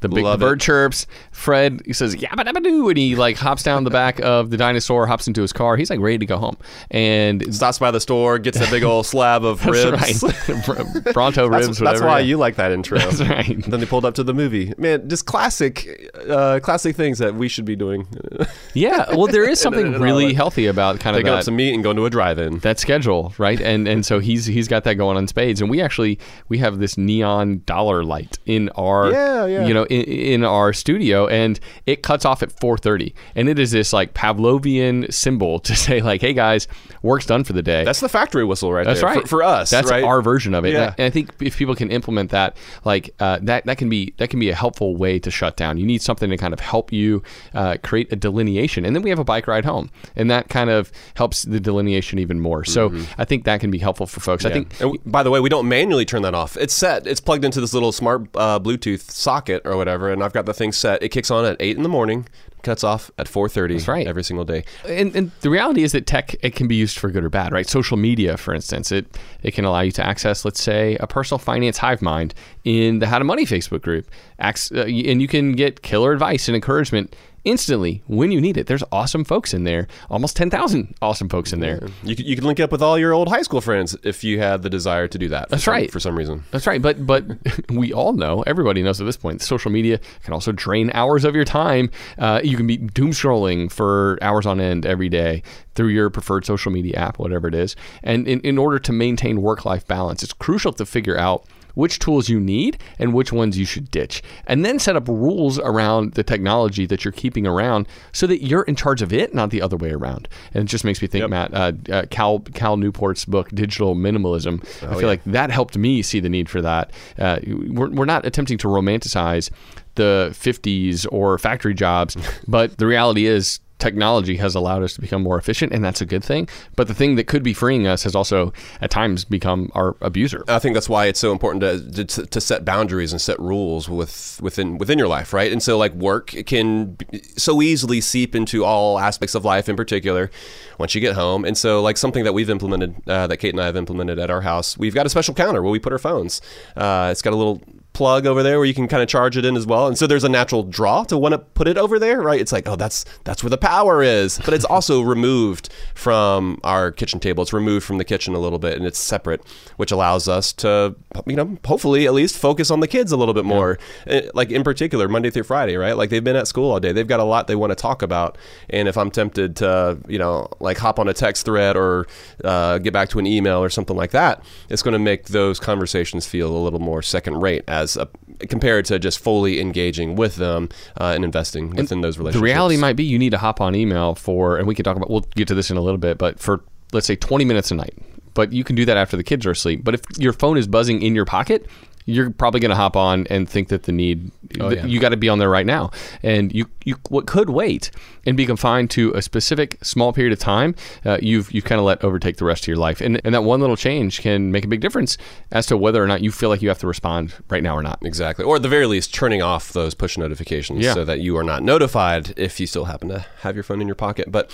[0.00, 0.64] the big the bird it.
[0.64, 1.06] chirps.
[1.32, 4.56] Fred he says yabba dabba doo, and he like hops down the back of the
[4.56, 5.76] dinosaur, hops into his car.
[5.76, 6.56] He's like ready to go home,
[6.90, 10.20] and Stops by the store, gets a big old slab of ribs.
[10.20, 10.64] that's right,
[11.04, 11.66] Br- Bronto ribs.
[11.66, 12.26] that's whatever, why yeah.
[12.26, 12.98] you like that intro.
[12.98, 13.60] That's right.
[13.66, 14.72] Then they pulled up to the movie.
[14.78, 18.06] Man, just classic, uh, classic things that we should be doing.
[18.74, 21.38] Yeah, well, there is something and really healthy about kind of Picking that.
[21.38, 22.58] up some meat and going to a drive-in.
[22.60, 23.60] that schedule, right?
[23.60, 25.60] And and so he's he's got that going on spades.
[25.60, 29.66] And we actually we have this neon dollar light in our Yeah, yeah.
[29.66, 33.58] you know in, in our studio, and it cuts off at four thirty, and it
[33.58, 36.68] is this like Pavlovian symbol to say like, hey guys,
[37.02, 37.84] work's done for the day.
[37.84, 39.08] That's the factory whistle right That's there.
[39.10, 40.04] right For, for us, That's right?
[40.04, 40.72] our version of it.
[40.72, 40.78] Yeah.
[40.82, 43.88] And, I, and I think if people can implement that, like uh, that, that can
[43.88, 45.78] be that can be a helpful way to shut down.
[45.78, 47.22] You need something to kind of help you
[47.54, 50.70] uh, create a delineation, and then we have a bike ride home, and that kind
[50.70, 52.64] of helps the delineation even more.
[52.64, 54.44] So I think that can be helpful for folks.
[54.44, 54.68] I Mm-hmm.
[54.70, 54.80] Think.
[55.04, 56.56] And by the way, we don't manually turn that off.
[56.56, 57.06] It's set.
[57.06, 60.54] It's plugged into this little smart uh, Bluetooth socket or whatever, and I've got the
[60.54, 61.02] thing set.
[61.02, 62.26] It kicks on at eight in the morning,
[62.62, 63.74] cuts off at four thirty.
[63.74, 64.06] That's right.
[64.06, 64.64] Every single day.
[64.86, 67.52] And, and the reality is that tech it can be used for good or bad,
[67.52, 67.66] right?
[67.68, 69.06] Social media, for instance, it
[69.42, 73.06] it can allow you to access, let's say, a personal finance hive mind in the
[73.06, 77.14] How to Money Facebook group, uh, and you can get killer advice and encouragement
[77.48, 78.66] instantly when you need it.
[78.66, 81.88] There's awesome folks in there, almost ten thousand awesome folks in there.
[82.02, 84.38] You could, you could link up with all your old high school friends if you
[84.38, 85.48] had the desire to do that.
[85.48, 85.90] That's some- right.
[85.90, 86.44] For some reason.
[86.50, 87.24] That's right, but but
[87.70, 91.34] we all know, everybody knows at this point, social media can also drain hours of
[91.34, 91.90] your time.
[92.18, 95.42] Uh, you can be doom scrolling for hours on end every day
[95.74, 97.76] through your preferred social media app, whatever it is.
[98.02, 101.98] And in, in order to maintain work life balance, it's crucial to figure out which
[101.98, 104.22] tools you need and which ones you should ditch.
[104.46, 108.62] And then set up rules around the technology that you're keeping around so that you're
[108.62, 110.28] in charge of it, not the other way around.
[110.54, 114.62] And it just makes me think, Matt, uh, uh, Cal, Cal Newport's book, Digital Minimalism,
[114.82, 116.90] I feel like that helped me see the need for that.
[117.18, 119.50] Uh, we're, we're not attempting to romanticize
[119.94, 122.16] the 50s or factory jobs,
[122.48, 126.06] but the reality is technology has allowed us to become more efficient, and that's a
[126.06, 126.48] good thing.
[126.76, 130.44] But the thing that could be freeing us has also, at times, become our abuser.
[130.48, 133.88] I think that's why it's so important to, to, to set boundaries and set rules
[133.88, 135.52] with within within your life, right?
[135.52, 136.96] And so, like work can
[137.36, 140.30] so easily seep into all aspects of life, in particular,
[140.78, 141.44] once you get home.
[141.44, 144.30] And so, like something that we've implemented, uh, that Kate and I have implemented at
[144.30, 146.40] our house, we've got a special counter where we put our phones.
[146.76, 147.62] Uh, it's got a little
[147.98, 149.88] plug over there where you can kind of charge it in as well.
[149.88, 152.40] And so there's a natural draw to want to put it over there, right?
[152.40, 154.38] It's like, oh, that's that's where the power is.
[154.44, 157.42] But it's also removed from our kitchen table.
[157.42, 159.44] It's removed from the kitchen a little bit and it's separate,
[159.78, 160.94] which allows us to,
[161.26, 163.78] you know, hopefully at least focus on the kids a little bit more.
[164.06, 165.96] Eh, Like in particular, Monday through Friday, right?
[165.96, 166.92] Like they've been at school all day.
[166.92, 168.38] They've got a lot they want to talk about.
[168.70, 172.06] And if I'm tempted to, you know, like hop on a text thread or
[172.44, 175.58] uh, get back to an email or something like that, it's going to make those
[175.58, 178.08] conversations feel a little more second rate as a,
[178.48, 180.68] compared to just fully engaging with them
[181.00, 182.40] uh, and investing within those relationships.
[182.40, 184.96] The reality might be you need to hop on email for, and we can talk
[184.96, 187.70] about, we'll get to this in a little bit, but for, let's say, 20 minutes
[187.70, 187.94] a night.
[188.34, 189.82] But you can do that after the kids are asleep.
[189.82, 191.66] But if your phone is buzzing in your pocket,
[192.08, 195.10] you're probably going to hop on and think that the need Oh, that you got
[195.10, 195.90] to be on there right now,
[196.22, 197.90] and you you what could wait
[198.24, 201.84] and be confined to a specific small period of time, uh, you've you've kind of
[201.84, 204.64] let overtake the rest of your life, and and that one little change can make
[204.64, 205.18] a big difference
[205.52, 207.82] as to whether or not you feel like you have to respond right now or
[207.82, 207.98] not.
[208.02, 208.42] Exactly.
[208.42, 210.94] Or at the very least, turning off those push notifications Yeah.
[210.94, 213.86] so that you are not notified if you still happen to have your phone in
[213.86, 214.32] your pocket.
[214.32, 214.50] But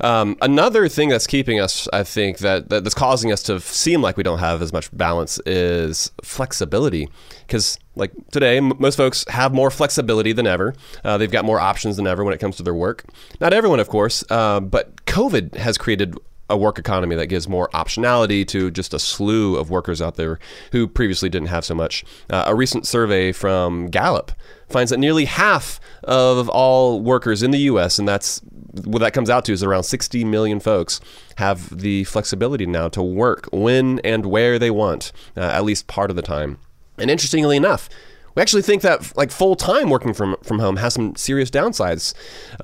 [0.00, 4.02] um, another thing that's keeping us, I think, that, that that's causing us to seem
[4.02, 7.08] like we don't have as much balance is flexibility.
[7.46, 10.74] Because, like today, m- most folks have more flexibility than ever.
[11.04, 13.04] Uh, they've got more options than ever when it comes to their work.
[13.40, 16.16] Not everyone, of course, uh, but COVID has created
[16.48, 20.38] a work economy that gives more optionality to just a slew of workers out there
[20.72, 22.04] who previously didn't have so much.
[22.30, 24.32] Uh, a recent survey from Gallup
[24.68, 28.40] finds that nearly half of all workers in the U.S., and that's
[28.84, 31.00] what that comes out to is around 60 million folks,
[31.36, 36.10] have the flexibility now to work when and where they want, uh, at least part
[36.10, 36.58] of the time.
[36.98, 37.88] And interestingly enough,
[38.36, 42.14] we actually think that like full time working from from home has some serious downsides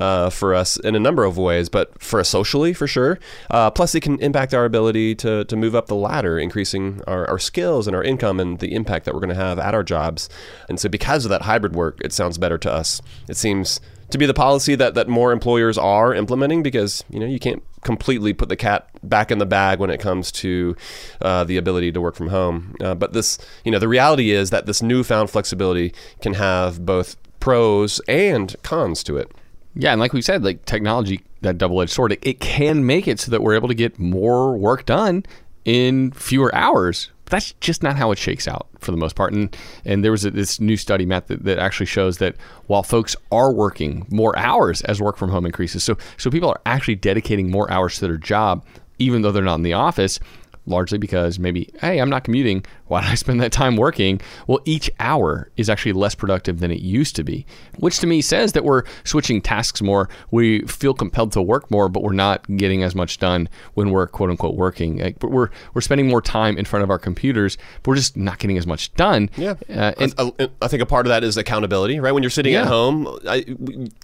[0.01, 3.19] uh, for us in a number of ways, but for us socially, for sure.
[3.51, 7.29] Uh, plus, it can impact our ability to, to move up the ladder, increasing our,
[7.29, 9.83] our skills and our income and the impact that we're going to have at our
[9.83, 10.29] jobs.
[10.69, 13.01] And so, because of that hybrid work, it sounds better to us.
[13.29, 13.81] It seems
[14.11, 17.63] to be the policy that, that more employers are implementing because you know you can't
[17.83, 20.77] completely put the cat back in the bag when it comes to
[21.21, 22.77] uh, the ability to work from home.
[22.81, 27.17] Uh, but this, you know, the reality is that this newfound flexibility can have both
[27.41, 29.31] pros and cons to it.
[29.75, 33.19] Yeah, and like we said, like technology, that double-edged sword, it, it can make it
[33.19, 35.25] so that we're able to get more work done
[35.65, 39.33] in fewer hours that's just not how it shakes out for the most part.
[39.33, 42.83] And and there was a, this new study, Matt, that, that actually shows that while
[42.83, 46.97] folks are working more hours as work from home increases, so so people are actually
[46.97, 48.65] dedicating more hours to their job,
[48.99, 50.21] even though they're not in the office
[50.67, 52.65] largely because maybe, hey, I'm not commuting.
[52.87, 54.21] Why do I spend that time working?
[54.47, 57.47] Well, each hour is actually less productive than it used to be,
[57.79, 60.09] which to me says that we're switching tasks more.
[60.31, 64.07] We feel compelled to work more, but we're not getting as much done when we're
[64.07, 64.99] quote unquote working.
[64.99, 68.39] Like, we're we're spending more time in front of our computers, but we're just not
[68.39, 69.31] getting as much done.
[69.37, 72.13] Yeah, uh, and I, I, think a part of that is accountability, right?
[72.13, 72.63] When you're sitting yeah.
[72.63, 73.45] at home, I,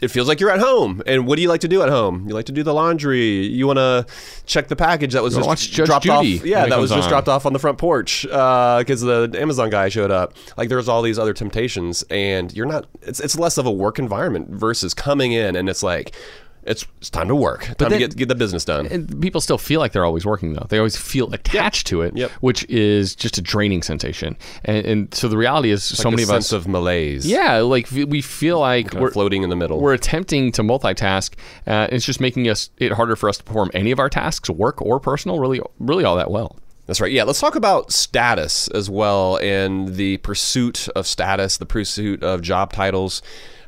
[0.00, 1.02] it feels like you're at home.
[1.06, 2.26] And what do you like to do at home?
[2.28, 3.46] You like to do the laundry.
[3.46, 4.06] You want to
[4.46, 6.38] check the package that was just dropped Judy.
[6.38, 7.09] off yeah, that was just on.
[7.09, 10.34] dropped off on the front porch because uh, the Amazon guy showed up.
[10.57, 12.86] Like there's all these other temptations, and you're not.
[13.03, 16.14] It's it's less of a work environment versus coming in and it's like.
[16.68, 17.62] It's, it's time to work.
[17.64, 19.06] Time then, to get, get the business done.
[19.20, 20.66] people still feel like they're always working, though.
[20.68, 21.90] They always feel attached yep.
[21.90, 22.30] to it, yep.
[22.40, 24.36] which is just a draining sensation.
[24.64, 27.26] And, and so the reality is, so many of us of malaise.
[27.26, 29.80] Yeah, like we feel like we're floating in the middle.
[29.80, 31.34] We're attempting to multitask.
[31.66, 34.48] Uh, it's just making us it harder for us to perform any of our tasks,
[34.50, 36.56] work or personal, really, really all that well.
[36.88, 37.12] That's right.
[37.12, 42.40] Yeah, let's talk about status as well and the pursuit of status, the pursuit of
[42.40, 43.20] job titles.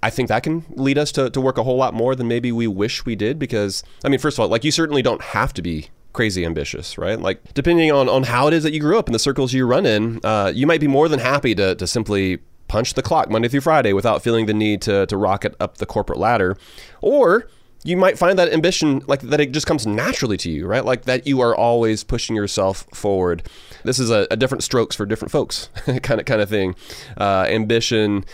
[0.03, 2.53] I think that can lead us to, to work a whole lot more than maybe
[2.53, 5.53] we wish we did because, I mean, first of all, like you certainly don't have
[5.55, 7.21] to be crazy ambitious, right?
[7.21, 9.67] Like depending on, on how it is that you grew up and the circles you
[9.67, 12.39] run in, uh, you might be more than happy to, to simply
[12.69, 15.87] punch the clock Monday through Friday without feeling the need to, to rocket up the
[15.87, 16.57] corporate ladder.
[17.01, 17.49] Or
[17.85, 21.05] you might find that ambition like that it just comes naturally to you right like
[21.05, 23.43] that you are always pushing yourself forward
[23.85, 25.71] this is a, a different strokes for different folks
[26.03, 26.75] kind of kind of thing
[27.17, 28.25] uh, ambition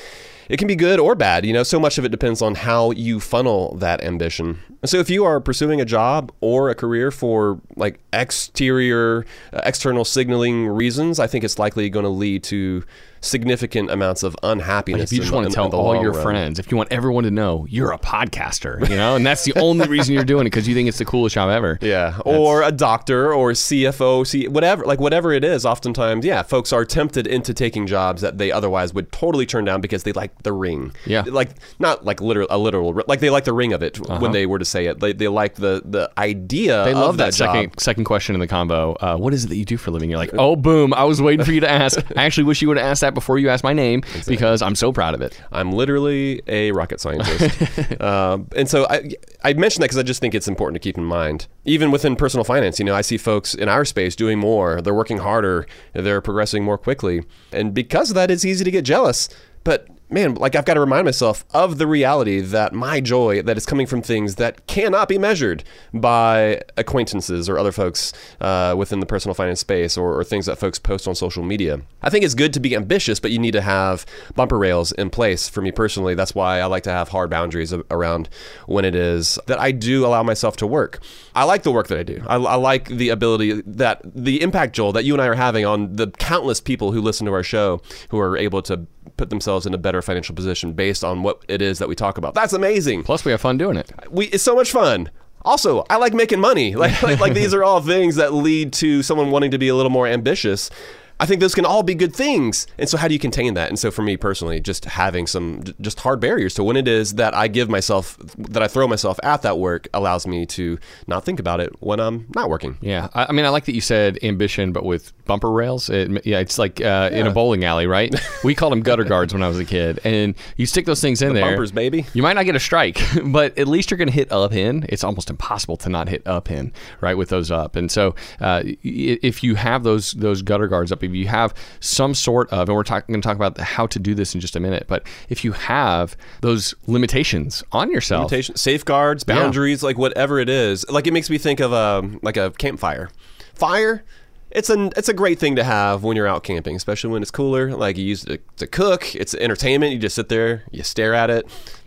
[0.48, 2.90] it can be good or bad you know so much of it depends on how
[2.92, 4.58] you funnel that ambition.
[4.84, 10.04] So if you are pursuing a job or a career for like exterior uh, external
[10.04, 12.84] signaling reasons i think it's likely going to lead to
[13.20, 15.00] significant amounts of unhappiness.
[15.00, 16.22] Like if you just in, want to tell all your run.
[16.22, 19.54] friends, if you want everyone to know you're a podcaster, you know, and that's the
[19.56, 21.78] only reason you're doing it because you think it's the coolest job ever.
[21.80, 22.22] Yeah, that's...
[22.24, 25.66] or a doctor or CFO, C- whatever, like whatever it is.
[25.66, 29.80] Oftentimes, yeah, folks are tempted into taking jobs that they otherwise would totally turn down
[29.80, 30.92] because they like the ring.
[31.04, 34.20] Yeah, like not like literal a literal like they like the ring of it uh-huh.
[34.20, 35.00] when they were to say it.
[35.00, 36.84] They, they like the the idea.
[36.84, 38.94] They love that, that second second question in the combo.
[38.94, 40.10] Uh, what is it that you do for a living?
[40.10, 41.98] You're like, oh boom, I was waiting for you to ask.
[42.16, 44.36] I actually wish you would have asked that before you asked my name exactly.
[44.36, 45.40] because I'm so proud of it.
[45.50, 48.00] I'm literally a rocket scientist.
[48.00, 49.10] uh, and so I,
[49.42, 51.48] I mentioned that because I just think it's important to keep in mind.
[51.64, 54.94] Even within personal finance, you know, I see folks in our space doing more, they're
[54.94, 57.24] working harder, they're progressing more quickly.
[57.50, 59.28] And because of that, it's easy to get jealous.
[59.64, 63.56] But man, like I've got to remind myself of the reality that my joy that
[63.56, 69.00] is coming from things that cannot be measured by acquaintances or other folks uh, within
[69.00, 71.80] the personal finance space or, or, things that folks post on social media.
[72.02, 74.04] I think it's good to be ambitious, but you need to have
[74.34, 75.48] bumper rails in place.
[75.48, 78.28] For me personally, that's why I like to have hard boundaries around
[78.66, 81.00] when it is that I do allow myself to work.
[81.34, 82.24] I like the work that I do.
[82.26, 85.64] I, I like the ability that the impact, Joel, that you and I are having
[85.64, 88.86] on the countless people who listen to our show who are able to
[89.16, 92.18] put themselves in a better financial position based on what it is that we talk
[92.18, 92.34] about.
[92.34, 93.02] That's amazing.
[93.02, 93.90] Plus, we have fun doing it.
[94.10, 95.10] We it's so much fun.
[95.42, 96.74] Also, I like making money.
[96.76, 99.74] Like, like, like these are all things that lead to someone wanting to be a
[99.74, 100.70] little more ambitious.
[101.18, 102.66] I think those can all be good things.
[102.78, 103.68] And so, how do you contain that?
[103.68, 107.14] And so, for me personally, just having some just hard barriers to when it is
[107.14, 111.24] that I give myself, that I throw myself at that work, allows me to not
[111.24, 112.76] think about it when I'm not working.
[112.80, 115.90] Yeah, I, I mean, I like that you said ambition, but with bumper rails.
[115.90, 117.18] It, yeah, it's like uh, yeah.
[117.18, 118.14] in a bowling alley, right?
[118.44, 121.22] we called them gutter guards when I was a kid, and you stick those things
[121.22, 121.44] in the there.
[121.44, 122.06] Bumpers, baby.
[122.14, 124.86] You might not get a strike, but at least you're going to hit up in.
[124.88, 127.76] It's almost impossible to not hit up in, right, with those up.
[127.76, 132.14] And so, uh, if you have those those gutter guards up, if you have some
[132.14, 134.56] sort of, and we're talking going to talk about how to do this in just
[134.56, 139.86] a minute, but if you have those limitations on yourself, limitations, safeguards, boundaries, yeah.
[139.86, 143.10] like whatever it is, like it makes me think of a um, like a campfire.
[143.54, 144.04] Fire
[144.50, 147.30] it's a it's a great thing to have when you're out camping, especially when it's
[147.30, 147.76] cooler.
[147.76, 149.92] Like you use it to cook, it's entertainment.
[149.92, 151.46] You just sit there, you stare at it,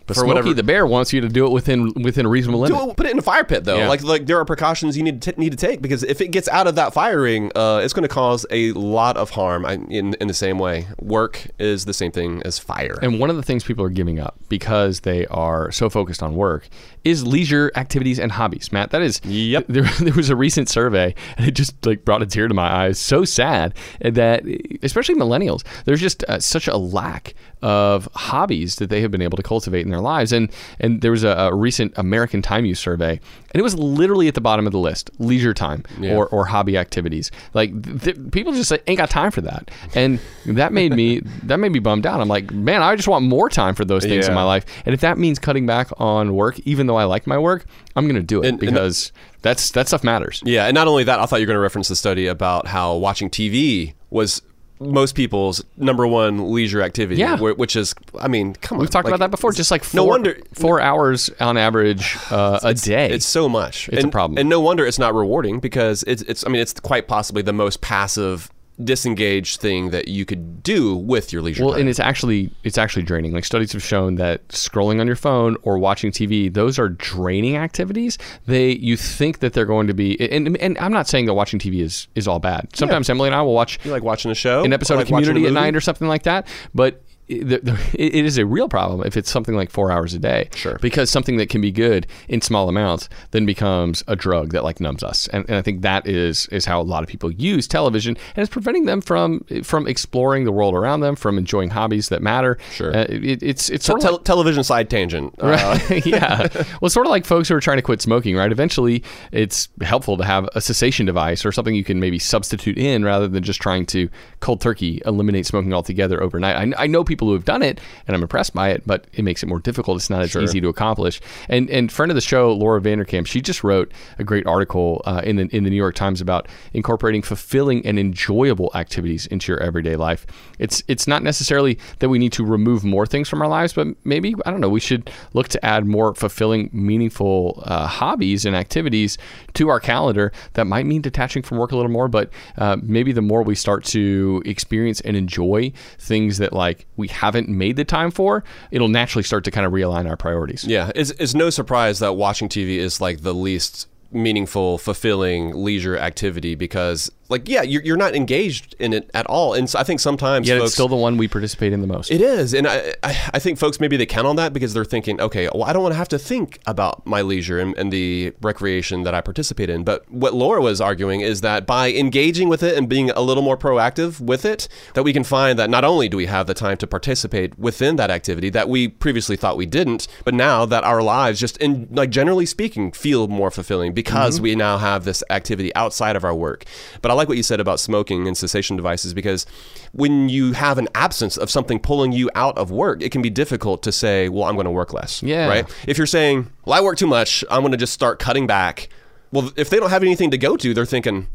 [0.09, 0.53] but for Smokey whatever.
[0.55, 2.89] the bear wants you to do it within within a reasonable limit.
[2.89, 3.77] It, put it in a fire pit though.
[3.77, 3.87] Yeah.
[3.87, 6.47] Like like there are precautions you need to need to take because if it gets
[6.49, 9.65] out of that fire ring, uh, it's going to cause a lot of harm.
[9.65, 12.97] I, in in the same way, work is the same thing as fire.
[13.01, 16.35] And one of the things people are giving up because they are so focused on
[16.35, 16.67] work
[17.03, 18.71] is leisure activities and hobbies.
[18.71, 19.21] Matt, that is.
[19.23, 19.67] Yep.
[19.79, 22.67] There, there was a recent survey and it just like brought a tear to my
[22.67, 22.99] eyes.
[22.99, 24.43] So sad that
[24.81, 29.35] especially millennials, there's just uh, such a lack of hobbies that they have been able
[29.37, 30.31] to cultivate in their lives.
[30.31, 30.49] And
[30.79, 33.11] and there was a, a recent American Time Use survey,
[33.51, 36.15] and it was literally at the bottom of the list: leisure time Yeah.
[36.15, 37.31] or, or hobby activities.
[37.53, 41.57] Like th- people just like, ain't got time for that, and that made me that
[41.59, 42.21] made me bummed out.
[42.21, 44.65] I'm like, man, I just want more time for those things in my life.
[44.85, 48.05] And if that means cutting back on work, even though I like my work, I'm
[48.05, 50.41] going to do it And- and- because that's that stuff matters.
[50.45, 52.67] Yeah, and not only that, I thought you were going to reference the study about
[52.67, 54.41] how watching TV was
[54.79, 57.19] most people's number one leisure activity.
[57.19, 57.37] Yeah.
[57.37, 59.51] which is, I mean, come on, We've talked like, about that before.
[59.51, 63.09] Just like four, no wonder four hours on average uh, a day.
[63.11, 63.89] It's so much.
[63.89, 64.37] It's a problem.
[64.37, 66.45] and no wonder it's not rewarding because it's it's.
[66.45, 68.49] I mean, it's quite possibly the most passive,
[68.83, 71.81] disengaged thing that you could do with your leisure well, time.
[71.81, 73.33] and it's actually it's actually draining.
[73.33, 77.57] Like studies have shown that scrolling on your phone or watching TV, those are draining
[77.57, 78.17] activities.
[78.45, 81.59] They you think that they're going to be, and and I'm not saying that watching
[81.59, 82.75] TV is is all bad.
[82.75, 85.09] Sometimes Emily and I will watch you like watching a show, an episode like of
[85.09, 86.47] Community at night or something like that.
[86.73, 89.91] But it, the, the, it it is a real problem if it's something like four
[89.91, 90.49] hours a day.
[90.55, 90.77] Sure.
[90.81, 94.79] Because something that can be good in small amounts then becomes a drug that like
[94.79, 97.67] numbs us, and, and I think that is is how a lot of people use
[97.67, 102.09] television, and it's preventing them from from exploring the world around them, from enjoying hobbies
[102.09, 102.57] that matter.
[102.73, 102.95] Sure.
[102.95, 105.35] Uh, it, it's it's So sort of tel- like, television side tangent.
[105.39, 106.05] Uh, Right.
[106.05, 106.47] yeah.
[106.53, 108.51] Well, it's sort of like folks who are trying to quit smoking, right?
[108.51, 113.03] Eventually, it's helpful to have a cessation device or something you can maybe substitute in
[113.03, 114.09] rather than just trying to
[114.39, 116.55] cold turkey eliminate smoking altogether overnight.
[116.55, 119.23] I, I know people who have done it, and I'm impressed by it, but it
[119.23, 119.97] makes it more difficult.
[119.97, 121.21] It's not as easy to accomplish.
[121.47, 125.21] And and friend of the show, Laura Vanderkam, she just wrote a great article uh,
[125.23, 129.61] in the in the New York Times about incorporating fulfilling and enjoyable activities into your
[129.61, 130.25] everyday life.
[130.57, 133.87] It's it's not necessarily that we need to remove more things from our lives, but
[134.03, 134.69] maybe I don't know.
[134.69, 139.17] We should look to add more fulfilling, meaningful uh, hobbies and activities
[139.53, 140.31] to our calendar.
[140.53, 143.55] That might mean detaching from work a little more, but uh, maybe the more we
[143.55, 148.87] start to experience and enjoy things that like we haven't made the time for, it'll
[148.87, 150.63] naturally start to kind of realign our priorities.
[150.63, 155.97] Yeah, it's, it's no surprise that watching TV is like the least meaningful, fulfilling leisure
[155.97, 159.53] activity because, like, yeah, you're, you're not engaged in it at all.
[159.53, 161.87] And so I think sometimes Yet folks, it's still the one we participate in the
[161.87, 162.11] most.
[162.11, 164.85] It is, and I, I I think folks maybe they count on that because they're
[164.85, 167.93] thinking, okay, well, I don't want to have to think about my leisure and, and
[167.93, 169.83] the recreation that I participate in.
[169.83, 173.43] But what Laura was arguing is that by engaging with it and being a little
[173.43, 176.53] more proactive with it, that we can find that not only do we have the
[176.53, 180.83] time to participate within that activity that we previously thought we didn't, but now that
[180.83, 184.43] our lives, just in like generally speaking, feel more fulfilling because mm-hmm.
[184.43, 186.65] we now have this activity outside of our work.
[187.01, 189.45] But I like what you said about smoking and cessation devices because
[189.91, 193.29] when you have an absence of something pulling you out of work, it can be
[193.29, 195.21] difficult to say, well, I'm going to work less.
[195.21, 195.47] Yeah.
[195.47, 195.69] Right?
[195.87, 198.89] If you're saying, well, I work too much, I'm going to just start cutting back.
[199.31, 201.27] Well, if they don't have anything to go to, they're thinking,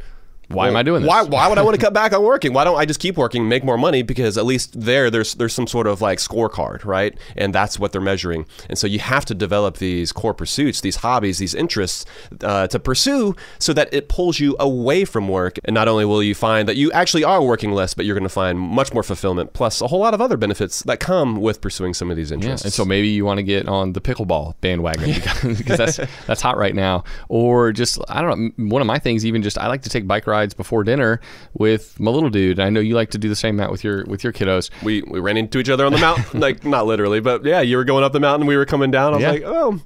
[0.49, 1.09] Why am I doing this?
[1.09, 2.53] Why, why would I want to cut back on working?
[2.53, 4.03] Why don't I just keep working, make more money?
[4.03, 7.16] Because at least there, there's there's some sort of like scorecard, right?
[7.36, 8.47] And that's what they're measuring.
[8.68, 12.05] And so you have to develop these core pursuits, these hobbies, these interests
[12.42, 15.59] uh, to pursue, so that it pulls you away from work.
[15.64, 18.22] And not only will you find that you actually are working less, but you're going
[18.22, 21.61] to find much more fulfillment, plus a whole lot of other benefits that come with
[21.61, 22.64] pursuing some of these Yeah, interests.
[22.64, 26.42] and so maybe you want to get on the pickleball bandwagon because, because that's that's
[26.42, 27.03] hot right now.
[27.28, 28.68] Or just I don't know.
[28.68, 31.20] One of my things, even just I like to take bike rides before dinner
[31.55, 32.59] with my little dude.
[32.61, 34.70] I know you like to do the same, Matt, with your with your kiddos.
[34.82, 37.76] we we ran into each other on the mountain, like not literally, but yeah, you
[37.76, 39.12] were going up the mountain, we were coming down.
[39.12, 39.30] I was Yeah.
[39.30, 39.80] like, oh,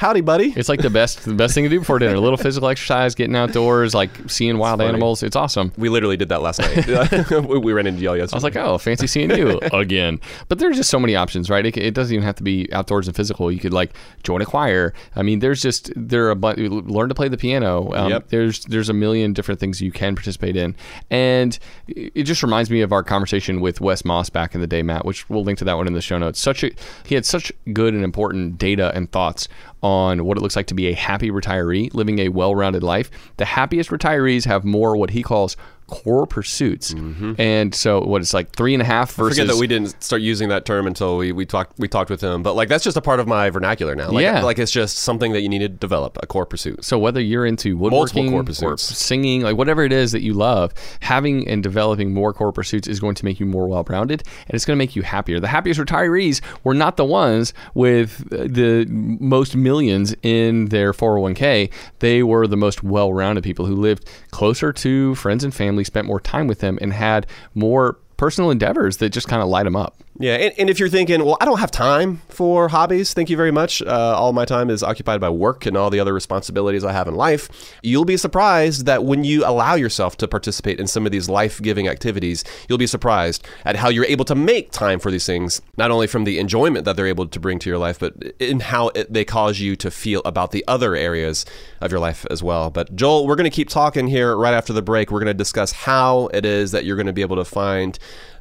[0.00, 0.54] howdy, buddy.
[0.56, 2.14] It's like the best the best thing to do before dinner.
[2.14, 4.88] A little physical exercise, getting outdoors, like seeing wild funny.
[4.88, 5.22] animals.
[5.22, 5.72] It's awesome.
[5.76, 6.86] We literally did that last night.
[7.44, 8.34] we, ran into y'all yesterday.
[8.34, 10.18] I was like, oh, fancy seeing you again.
[10.48, 11.64] But there's just so many options, right?
[11.66, 13.52] It, it doesn't even have to be outdoors and physical.
[13.52, 13.92] You could like
[14.22, 14.94] join a choir.
[15.16, 16.58] I mean, there's just there are a bunch.
[16.58, 17.92] Learn to play the piano.
[17.94, 18.28] Um, Yep.
[18.28, 20.74] There's there's a million different things you can participate in,
[21.10, 24.66] and it it just reminds me of our conversation with Wes Moss back in the
[24.66, 25.04] day, Matt.
[25.04, 26.40] Which we'll link to that one in the show notes.
[26.40, 26.70] Such a
[27.04, 29.46] he had such good and important data and thoughts
[29.82, 29.89] on
[30.24, 33.10] what it looks like to be a happy retiree living a well-rounded life.
[33.36, 35.56] The happiest retirees have more what he calls
[35.90, 36.94] core pursuits,
[37.38, 40.02] and so what it's like three and a half I versus forget that we didn't
[40.02, 42.42] start using that term until we, we talked we talked with him.
[42.42, 44.10] But like that's just a part of my vernacular now.
[44.10, 44.42] Like, Yeah.
[44.42, 46.84] like it's just something that you need to develop a core pursuit.
[46.84, 50.72] So whether you're into woodworking core or singing, like whatever it is that you love,
[51.00, 54.64] having and developing more core pursuits is going to make you more well-rounded, and it's
[54.64, 55.40] going to make you happier.
[55.40, 61.70] The happiest retirees were not the ones with uh, the most millions in their 401k.
[61.98, 66.20] They were the most well-rounded people who lived closer to friends and family, spent more
[66.20, 69.96] time with him and had more personal endeavors that just kind of light him up.
[70.20, 73.38] Yeah, and, and if you're thinking, well, I don't have time for hobbies, thank you
[73.38, 73.80] very much.
[73.80, 77.08] Uh, all my time is occupied by work and all the other responsibilities I have
[77.08, 77.48] in life.
[77.82, 81.62] You'll be surprised that when you allow yourself to participate in some of these life
[81.62, 85.62] giving activities, you'll be surprised at how you're able to make time for these things,
[85.78, 88.60] not only from the enjoyment that they're able to bring to your life, but in
[88.60, 91.46] how it, they cause you to feel about the other areas
[91.80, 92.68] of your life as well.
[92.68, 95.10] But Joel, we're going to keep talking here right after the break.
[95.10, 97.98] We're going to discuss how it is that you're going to be able to find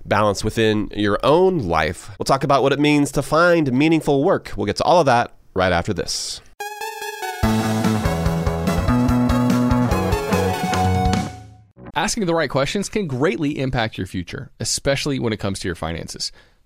[0.10, 2.10] balance within your own life.
[2.20, 4.52] We'll talk about what it means to find meaningful work.
[4.58, 6.42] We'll get to all of that right after this.
[11.96, 15.76] Asking the right questions can greatly impact your future, especially when it comes to your
[15.76, 16.32] finances.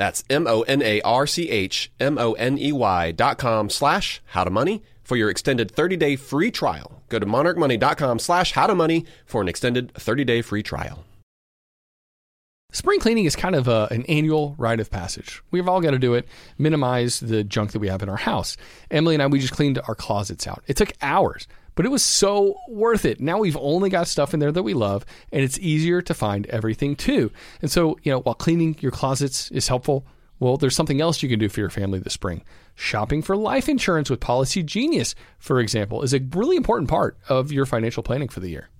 [0.00, 7.02] That's M-O-N-A-R-C-H-M-O-N-E-Y dot com slash how to money for your extended 30 day free trial.
[7.10, 11.04] Go to monarchmoney.com slash how to money for an extended 30 day free trial.
[12.72, 15.42] Spring cleaning is kind of a, an annual rite of passage.
[15.50, 16.26] We've all got to do it,
[16.56, 18.56] minimize the junk that we have in our house.
[18.90, 20.64] Emily and I, we just cleaned our closets out.
[20.66, 21.46] It took hours,
[21.80, 23.22] but it was so worth it.
[23.22, 26.44] Now we've only got stuff in there that we love, and it's easier to find
[26.48, 27.32] everything too.
[27.62, 30.04] And so, you know, while cleaning your closets is helpful,
[30.40, 32.44] well, there's something else you can do for your family this spring.
[32.74, 37.50] Shopping for life insurance with Policy Genius, for example, is a really important part of
[37.50, 38.68] your financial planning for the year.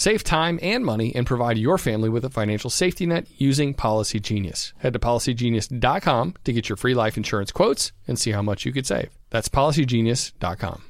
[0.00, 4.18] Save time and money and provide your family with a financial safety net using Policy
[4.18, 4.72] Genius.
[4.78, 8.72] Head to policygenius.com to get your free life insurance quotes and see how much you
[8.72, 9.10] could save.
[9.28, 10.82] That's policygenius.com.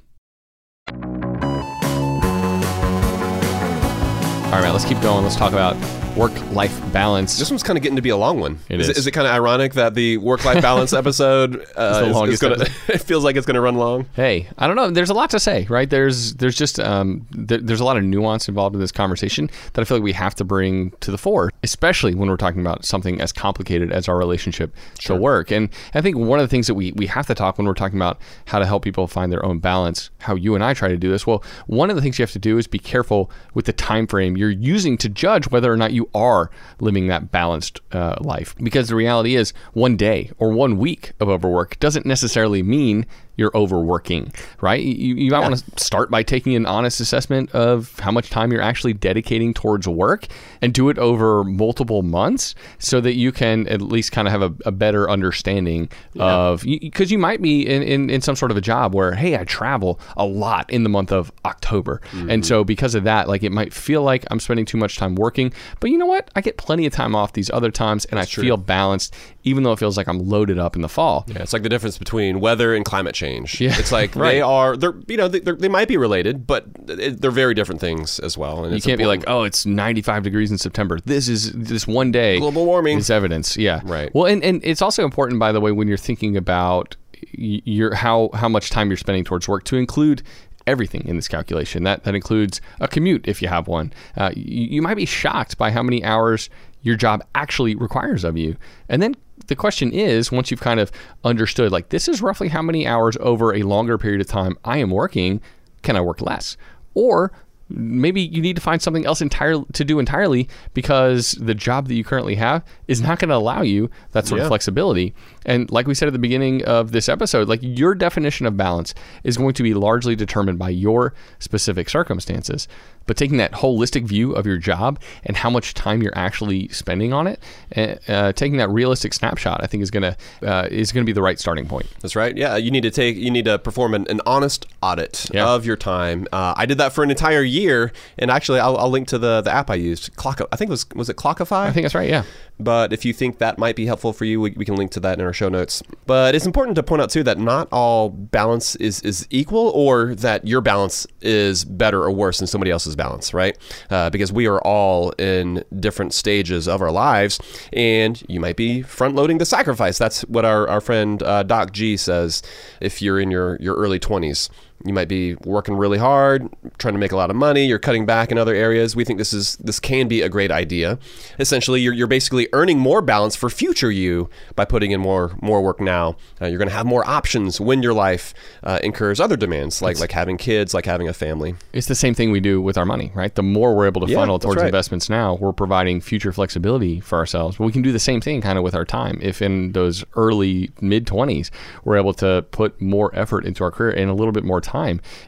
[4.47, 5.25] All right, Matt, let's keep going.
[5.25, 5.75] Let's talk about
[6.17, 7.39] work-life balance.
[7.39, 8.59] This one's kind of getting to be a long one.
[8.69, 8.89] It is.
[8.89, 8.97] is.
[8.97, 12.15] It, is it kind of ironic that the work-life balance episode uh, the is- is
[12.15, 12.57] longest gonna,
[12.89, 14.07] it feels like it's going to run long.
[14.15, 14.91] Hey, I don't know.
[14.91, 15.89] There's a lot to say, right?
[15.89, 19.81] There's there's just um, there, there's a lot of nuance involved in this conversation that
[19.81, 22.85] I feel like we have to bring to the fore, especially when we're talking about
[22.85, 25.51] something as complicated as our relationship to work.
[25.51, 27.75] And I think one of the things that we we have to talk when we're
[27.75, 30.89] talking about how to help people find their own balance, how you and I try
[30.89, 31.27] to do this.
[31.27, 34.07] Well, one of the things you have to do is be careful with the time
[34.07, 38.55] frame you're using to judge whether or not you are living that balanced uh, life,
[38.63, 43.05] because the reality is one day or one week of overwork doesn't necessarily mean
[43.41, 44.83] you're overworking, right?
[44.83, 48.53] You, you might want to start by taking an honest assessment of how much time
[48.53, 50.27] you're actually dedicating towards work
[50.61, 54.43] and do it over multiple months so that you can at least kind of have
[54.43, 55.89] a, a better understanding
[56.19, 59.39] of, because you might be in, in, in some sort of a job where, hey,
[59.39, 62.03] I travel a lot in the month of October.
[62.29, 62.67] And so mm-hmm.
[62.67, 65.91] because of that, like it might feel like I'm spending too much time working, but
[65.91, 66.31] you know what?
[66.37, 69.15] I get plenty of time off these other times and I feel balanced,
[69.45, 71.25] even though it feels like I'm loaded up in the fall.
[71.27, 73.30] Yeah, it's like the difference between weather and climate change.
[73.61, 74.33] Yeah, it's like right.
[74.33, 77.81] they are they're you know they, they're, they might be related, but they're very different
[77.81, 78.65] things as well.
[78.65, 80.99] And You can't be like, oh, it's 95 degrees in September.
[81.05, 82.39] This is this one day.
[82.39, 82.99] Global warming.
[82.99, 83.57] is evidence.
[83.57, 83.81] Yeah.
[83.85, 84.15] Right.
[84.15, 86.97] Well, and, and it's also important, by the way, when you're thinking about
[87.33, 90.23] your how how much time you're spending towards work to include
[90.67, 91.85] everything in this calculation.
[91.85, 93.93] That that includes a commute if you have one.
[94.17, 96.51] Uh, you, you might be shocked by how many hours
[96.83, 98.57] your job actually requires of you,
[98.89, 99.17] and then.
[99.51, 100.93] The question is, once you've kind of
[101.25, 104.79] understood, like this is roughly how many hours over a longer period of time I
[104.79, 105.41] am working,
[105.83, 106.57] can I work less?
[106.95, 107.33] Or
[107.69, 111.95] maybe you need to find something else entirely to do entirely because the job that
[111.95, 115.15] you currently have is not going to allow you that sort of flexibility.
[115.45, 118.95] And like we said at the beginning of this episode, like your definition of balance
[119.25, 122.69] is going to be largely determined by your specific circumstances.
[123.07, 127.13] But taking that holistic view of your job and how much time you're actually spending
[127.13, 127.41] on it,
[127.77, 131.23] uh, uh, taking that realistic snapshot, I think is gonna uh, is gonna be the
[131.23, 131.87] right starting point.
[132.01, 132.37] That's right.
[132.37, 135.49] Yeah, you need to take, you need to perform an, an honest audit Yeah.
[135.49, 136.29] of your time.
[136.33, 139.41] Uh, I did that for an entire year, and actually, I'll, I'll link to the
[139.41, 140.15] the app I used.
[140.17, 141.67] Clock, I think it was was it Clockify?
[141.67, 142.09] I think that's right.
[142.09, 142.23] Yeah.
[142.61, 145.01] But if you think that might be helpful for you, we, we can link to
[145.01, 145.83] that in our show notes.
[146.07, 150.15] But it's important to point out too that not all balance is is equal, or
[150.17, 153.57] that your balance is better or worse than somebody else's balance, right?
[153.91, 157.39] Uh, because we are all in different stages of our lives,
[157.73, 159.99] and you might be front loading the sacrifice.
[159.99, 162.43] That's what our our friend uh, Doc G says.
[162.81, 164.51] If you're in your your early twenties.
[164.85, 167.67] You might be working really hard, trying to make a lot of money.
[167.67, 168.97] You're cutting back in other areas.
[168.97, 170.99] We think this is this can be a great idea.
[171.39, 175.63] Essentially, you're, you're basically earning more balance for future you by putting in more more
[175.63, 176.17] work now.
[176.41, 178.33] Uh, you're going to have more options when your life
[178.65, 181.55] uh, incurs other demands, like like having kids, like having a family.
[181.73, 183.35] It's the same thing we do with our money, right?
[183.35, 184.67] The more we're able to Yeah, funnel towards right.
[184.67, 187.59] investments now, we're providing future flexibility for ourselves.
[187.59, 189.19] But we can do the same thing kind of with our time.
[189.21, 191.51] If in those early mid 20s,
[191.85, 194.70] we're able to put more effort into our career and a little bit more time,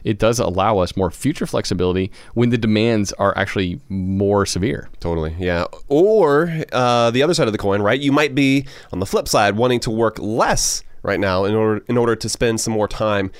[0.03, 4.89] it does allow us more future flexibility when the demands are actually more severe.
[4.99, 5.65] Totally, yeah.
[5.87, 7.99] Or uh, the other side of the coin, right?
[7.99, 11.83] You might be on the flip side wanting to work less right now in order
[11.87, 13.31] in order to spend some more time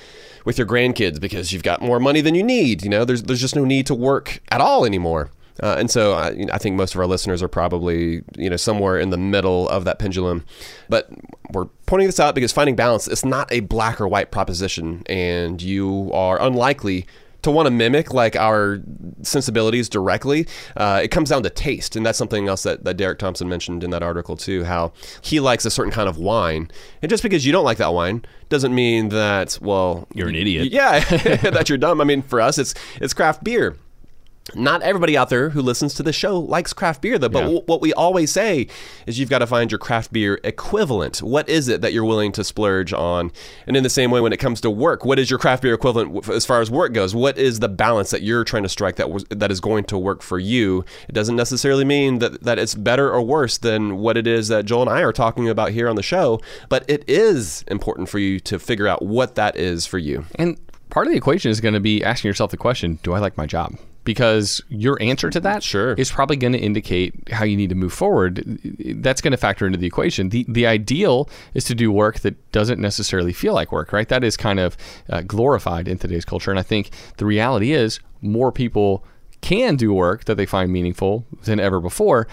[0.44, 2.82] with your grandkids because you've got more money than you need.
[2.82, 5.30] You know, there's there's just no need to work at all anymore.
[5.62, 8.98] Uh, and so I, I think most of our listeners are probably you know somewhere
[8.98, 10.44] in the middle of that pendulum.
[10.88, 11.08] But
[11.52, 15.62] we're pointing this out because finding balance is not a black or white proposition, and
[15.62, 17.06] you are unlikely
[17.44, 18.80] to want to mimic like our
[19.22, 20.46] sensibilities directly,
[20.76, 23.84] uh, it comes down to taste, and that's something else that, that Derek Thompson mentioned
[23.84, 24.64] in that article too.
[24.64, 26.70] How he likes a certain kind of wine,
[27.02, 30.72] and just because you don't like that wine doesn't mean that well You're an idiot.
[30.72, 31.00] Yeah,
[31.50, 32.00] that you're dumb.
[32.00, 33.76] I mean, for us, it's it's craft beer.
[34.54, 37.30] Not everybody out there who listens to the show likes craft beer, though.
[37.30, 37.44] But Yeah.
[37.46, 38.66] w- what we always say
[39.06, 41.22] is you've got to find your craft beer equivalent.
[41.22, 43.32] What is it that you're willing to splurge on?
[43.66, 45.72] And in the same way, when it comes to work, what is your craft beer
[45.72, 47.14] equivalent w- as far as work goes?
[47.14, 49.96] What is the balance that you're trying to strike that was, that is going to
[49.96, 50.84] work for you?
[51.08, 54.66] It doesn't necessarily mean that that it's better or worse than what it is that
[54.66, 56.38] Joel and I are talking about here on the show,
[56.68, 60.26] but it is important for you to figure out what that is for you.
[60.34, 60.58] And
[60.90, 63.38] part of the equation is going to be asking yourself the question Do I like
[63.38, 63.76] my job?
[64.04, 65.94] Because your answer to that Sure.
[65.94, 68.42] is probably going to indicate how you need to move forward.
[69.02, 70.28] That's going to factor into the equation.
[70.28, 74.08] The, the ideal is to do work that doesn't necessarily feel like work, right?
[74.08, 74.76] That is kind of
[75.08, 76.50] uh, glorified in today's culture.
[76.50, 79.04] And I think the reality is more people
[79.40, 82.26] can do work that they find meaningful than ever before.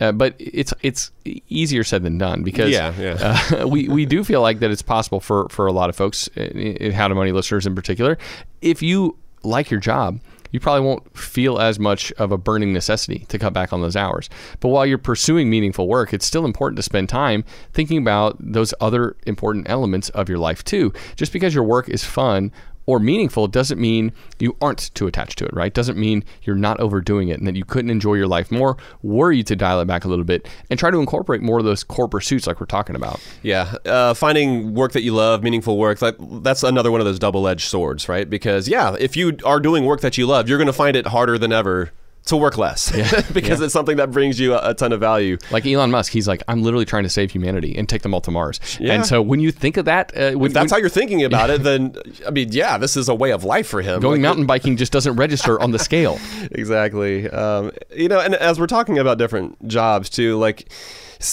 [0.00, 1.10] Uh, but it's it's
[1.48, 3.38] easier said than done because Yeah, yeah.
[3.60, 6.28] uh, we, we do feel like that it's possible for, for a lot of folks,
[6.36, 8.16] uh, in How to Money listeners in particular,
[8.62, 10.20] if you like your job,
[10.50, 13.96] you probably won't feel as much of a burning necessity to cut back on those
[13.96, 14.28] hours.
[14.60, 18.72] But while you're pursuing meaningful work, it's still important to spend time thinking about those
[18.80, 20.92] other important elements of your life too.
[21.16, 22.52] Just because your work is fun
[22.88, 25.74] or meaningful doesn't mean you aren't too attached to it, right?
[25.74, 28.78] Doesn't mean you're not overdoing it and that you couldn't enjoy your life more.
[29.02, 31.66] Were you to dial it back a little bit and try to incorporate more of
[31.66, 33.20] those core pursuits like we're talking about.
[33.42, 37.18] Yeah, uh, finding work that you love, meaningful work, that, that's another one of those
[37.18, 38.28] double edged swords, right?
[38.28, 41.08] Because, yeah, if you are doing work that you love, you're going to find it
[41.08, 41.92] harder than ever
[42.28, 43.22] to work less yeah.
[43.32, 43.66] because yeah.
[43.66, 45.36] it's something that brings you a, a, ton of value.
[45.50, 48.20] Like Elon Musk, he's like, I'm literally trying to save humanity and take them all
[48.22, 48.60] to Mars.
[48.80, 48.94] Yeah.
[48.94, 51.24] And so when you think of that, uh, when, if that's when, how you're thinking
[51.24, 54.00] about it, then I mean, yeah, this is a way of life for him.
[54.00, 56.18] Going like, mountain biking just doesn't register on the scale.
[56.52, 57.28] Exactly.
[57.28, 60.70] Um, you know, and as we're talking about different jobs too, like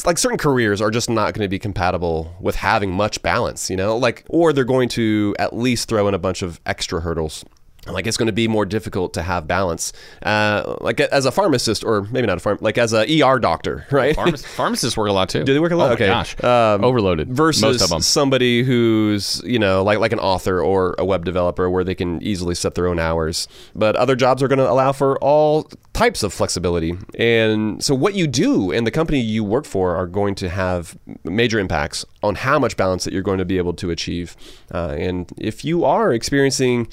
[0.05, 3.75] like certain careers are just not going to be compatible with having much balance, you
[3.75, 7.45] know, like, or they're going to at least throw in a bunch of extra hurdles
[7.87, 9.93] like it's going to be more difficult to have balance.
[10.23, 13.85] Uh, like as a pharmacist or maybe not a farm like as a er doctor
[13.91, 14.15] right?
[14.15, 15.43] Pharmac- pharmacists work a lot too.
[15.43, 15.91] Do they work a lot?
[15.91, 16.07] Oh okay.
[16.07, 16.41] gosh.
[16.43, 21.69] Um, overloaded versus somebody who's you know like like an author or a web developer
[21.69, 23.47] where they can easily set their own hours.
[23.75, 26.93] But other jobs are going to allow for all types of flexibility.
[27.17, 30.97] And so what you do and the company you work for are going to have
[31.23, 34.35] major impacts on how much balance that you're going to be able to achieve.
[34.73, 36.87] Uh, and if you are experiencing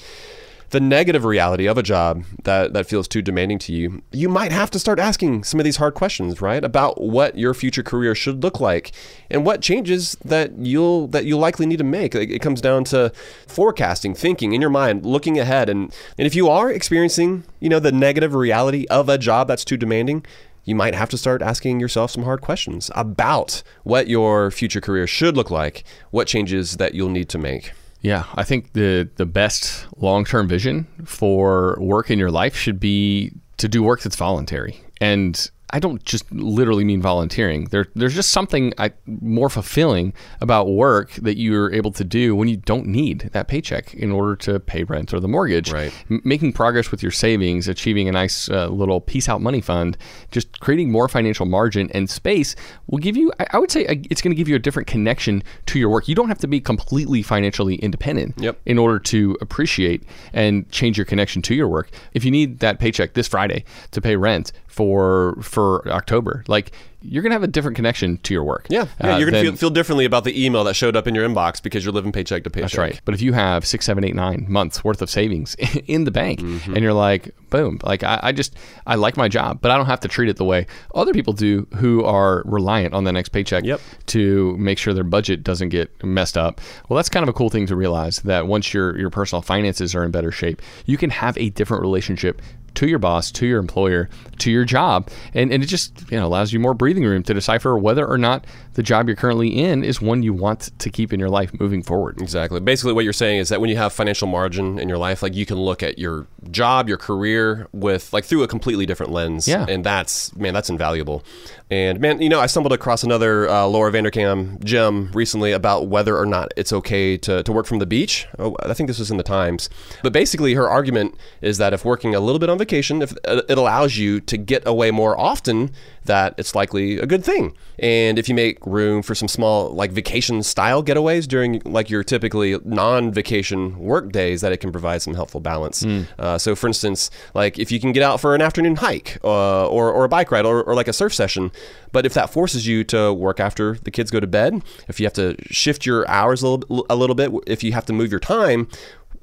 [0.73, 4.51] the negative reality of a job that, that feels too demanding to you, you might
[4.51, 6.63] have to start asking some of these hard questions, right?
[6.63, 8.91] About what your future career should look like
[9.29, 12.15] and what changes that you'll that you'll likely need to make.
[12.15, 13.11] It comes down to
[13.47, 15.69] forecasting, thinking in your mind, looking ahead.
[15.69, 19.63] And, and if you are experiencing, you know, the negative reality of a job that's
[19.63, 20.25] too demanding,
[20.63, 25.05] you might have to start asking yourself some hard questions about what your future career
[25.05, 27.73] should look like, what changes that you'll need to make.
[28.03, 32.79] Yeah, I think the the best long term vision for work in your life should
[32.79, 34.79] be to do work that's voluntary.
[34.99, 37.65] And I don't just literally mean volunteering.
[37.65, 42.47] There, there's just something I, more fulfilling about work that you're able to do when
[42.47, 45.71] you don't need that paycheck in order to pay rent or the mortgage.
[45.71, 45.91] Right.
[46.11, 49.97] M- making progress with your savings, achieving a nice uh, little peace out money fund,
[50.29, 52.55] just creating more financial margin and space
[52.85, 54.87] will give you, I, I would say, a, it's going to give you a different
[54.87, 56.07] connection to your work.
[56.07, 58.59] You don't have to be completely financially independent yep.
[58.67, 60.03] in order to appreciate
[60.33, 61.89] and change your connection to your work.
[62.13, 66.43] If you need that paycheck this Friday to pay rent, for for October.
[66.47, 66.71] Like
[67.03, 68.65] you're gonna have a different connection to your work.
[68.69, 71.13] Yeah, yeah uh, you're gonna feel, feel differently about the email that showed up in
[71.13, 72.71] your inbox because you're living paycheck to paycheck.
[72.71, 73.01] That's right.
[73.05, 75.55] But if you have six, seven, eight, nine months worth of savings
[75.85, 76.73] in the bank, mm-hmm.
[76.73, 78.55] and you're like, boom, like I, I, just
[78.87, 80.65] I like my job, but I don't have to treat it the way
[80.95, 83.79] other people do who are reliant on the next paycheck yep.
[84.07, 86.61] to make sure their budget doesn't get messed up.
[86.89, 89.93] Well, that's kind of a cool thing to realize that once your your personal finances
[89.93, 92.41] are in better shape, you can have a different relationship
[92.75, 94.09] to your boss, to your employer,
[94.39, 95.09] to your job.
[95.33, 98.17] And, and it just you know allows you more breathing room to decipher whether or
[98.17, 101.51] not the job you're currently in is one you want to keep in your life
[101.59, 102.21] moving forward.
[102.21, 102.59] Exactly.
[102.59, 105.33] Basically what you're saying is that when you have financial margin in your life, like
[105.33, 109.47] you can look at your job, your career with like through a completely different lens.
[109.47, 109.65] Yeah.
[109.67, 111.23] And that's man, that's invaluable.
[111.69, 116.17] And man, you know, I stumbled across another uh, Laura Vanderkam gem recently about whether
[116.17, 118.27] or not it's okay to, to work from the beach.
[118.37, 119.69] Oh, I think this was in the Times.
[120.03, 123.41] But basically, her argument is that if working a little bit on vacation, if uh,
[123.49, 125.71] it allows you to get away more often,
[126.05, 127.55] that it's likely a good thing.
[127.79, 132.03] And if you make room for some small like vacation style getaways during like your
[132.03, 135.83] typically non-vacation work days, that it can provide some helpful balance.
[135.83, 136.07] Mm.
[136.17, 139.67] Uh, so, for instance, like if you can get out for an afternoon hike uh,
[139.67, 141.51] or, or a bike ride or, or like a surf session,
[141.91, 145.05] but if that forces you to work after the kids go to bed, if you
[145.05, 148.11] have to shift your hours a little, a little bit, if you have to move
[148.11, 148.67] your time,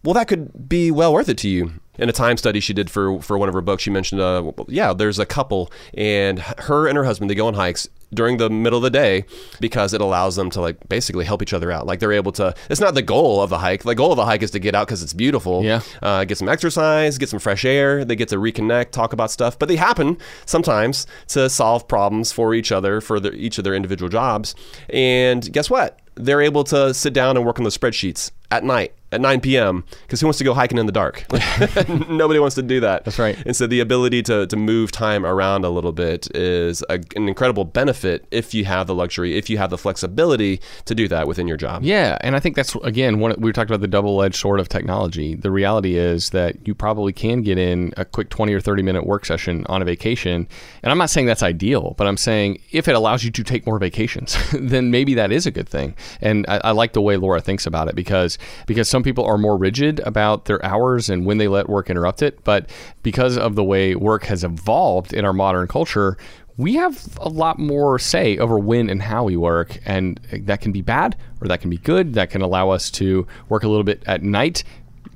[0.03, 2.91] well, that could be well worth it to you in a time study she did
[2.91, 6.89] for for one of her books, she mentioned, uh, yeah, there's a couple, and her
[6.89, 9.25] and her husband they go on hikes during the middle of the day
[9.61, 11.87] because it allows them to like basically help each other out.
[11.87, 12.55] Like they're able to.
[12.69, 13.83] It's not the goal of the hike.
[13.83, 15.65] The goal of the hike is to get out because it's beautiful.
[15.65, 15.81] Yeah.
[16.03, 18.05] Uh, get some exercise, get some fresh air.
[18.05, 19.59] They get to reconnect, talk about stuff.
[19.59, 24.09] But they happen sometimes to solve problems for each other for each of their individual
[24.09, 24.55] jobs.
[24.89, 26.01] And guess what?
[26.17, 29.85] They're able to sit down and work on the spreadsheets at night at 9 p.m.
[30.03, 31.25] because who wants to go hiking in the dark?
[32.09, 33.05] Nobody wants to do that.
[33.05, 33.37] That's right.
[33.45, 37.29] And so the ability to, to move time around a little bit is a, an
[37.29, 41.27] incredible benefit if you have the luxury, if you have the flexibility to do that
[41.27, 41.83] within your job.
[41.83, 42.19] Yeah.
[42.21, 45.35] And I think that's, again, one, we talked about the double edged sword of technology.
[45.35, 49.07] The reality is that you probably can get in a quick 20 or 30 minute
[49.07, 50.47] work session on a vacation.
[50.83, 53.67] And I'm not saying that's ideal, but I'm saying if it allows you to take
[53.67, 55.97] more vacations, then maybe that is a good thing.
[56.21, 59.25] And I, I like the way Laura thinks about it because because so some people
[59.25, 62.45] are more rigid about their hours and when they let work interrupt it.
[62.45, 62.69] But
[63.03, 66.19] because of the way work has evolved in our modern culture,
[66.59, 69.79] we have a lot more say over when and how we work.
[69.87, 72.13] And that can be bad or that can be good.
[72.13, 74.65] That can allow us to work a little bit at night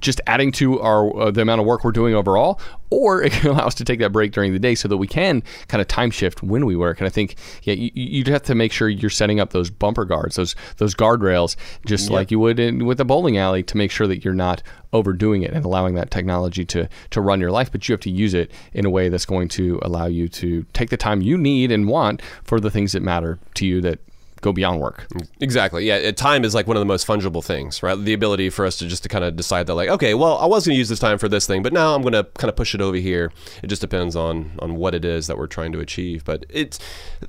[0.05, 3.51] just adding to our uh, the amount of work we're doing overall, or it can
[3.51, 5.89] allow us to take that break during the day so that we can kind of
[5.89, 7.01] time shift when we work.
[7.01, 10.05] And I think yeah, you, you have to make sure you're setting up those bumper
[10.05, 12.13] guards, those those guardrails, just yep.
[12.13, 15.43] like you would in, with a bowling alley, to make sure that you're not overdoing
[15.43, 17.73] it and allowing that technology to to run your life.
[17.73, 20.65] But you have to use it in a way that's going to allow you to
[20.75, 23.99] take the time you need and want for the things that matter to you that
[24.45, 25.07] go beyond work.
[25.41, 25.87] Exactly.
[25.87, 27.99] Yeah, uh, time is like one of the most fungible things, right?
[27.99, 30.45] The ability for us to just to kind of decide that like, okay, well, I
[30.45, 32.51] was going to use this time for this thing, but now I'm going to kind
[32.51, 33.33] of push it over here.
[33.63, 36.25] It just depends on on what it is that we're trying to achieve.
[36.25, 36.79] But it's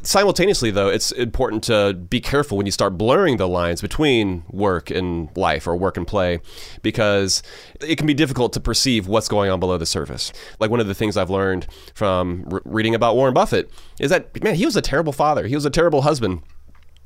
[0.04, 4.92] simultaneously though, it's important to be careful when you start blurring the lines between work
[4.92, 6.42] and life or work and play
[6.82, 7.42] because
[7.80, 10.34] it can be difficult to perceive what's going on below the surface.
[10.60, 14.44] Like one of the things I've learned from re- reading about Warren Buffett is that
[14.44, 15.48] man, he was a terrible father.
[15.48, 16.42] He was a terrible husband.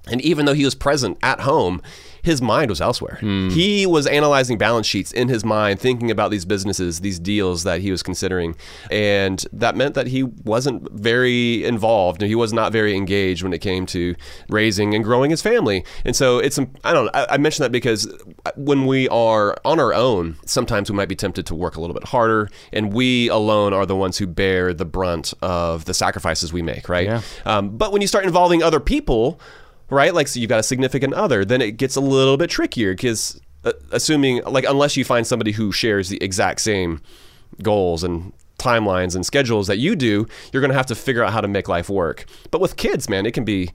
[0.07, 1.81] And even though he was present at home,
[2.23, 3.17] his mind was elsewhere.
[3.21, 3.51] Mm.
[3.51, 7.81] He was analyzing balance sheets in his mind, thinking about these businesses, these deals that
[7.81, 8.55] he was considering.
[8.91, 12.21] And that meant that he wasn't very involved.
[12.21, 14.15] He was not very engaged when it came to
[14.49, 15.85] raising and growing his family.
[16.03, 18.11] And so it's, I don't know, I, I mention that because
[18.55, 21.93] when we are on our own, sometimes we might be tempted to work a little
[21.93, 22.49] bit harder.
[22.73, 26.89] And we alone are the ones who bear the brunt of the sacrifices we make,
[26.89, 27.07] right?
[27.07, 27.21] Yeah.
[27.45, 29.39] Um, but when you start involving other people,
[29.89, 30.13] right?
[30.13, 33.39] Like, so you've got a significant other, then it gets a little bit trickier because,
[33.63, 37.01] uh, assuming, like, unless you find somebody who shares the exact same
[37.61, 41.33] goals and timelines and schedules that you do, you're going to have to figure out
[41.33, 42.25] how to make life work.
[42.51, 43.71] But with kids, man, it can be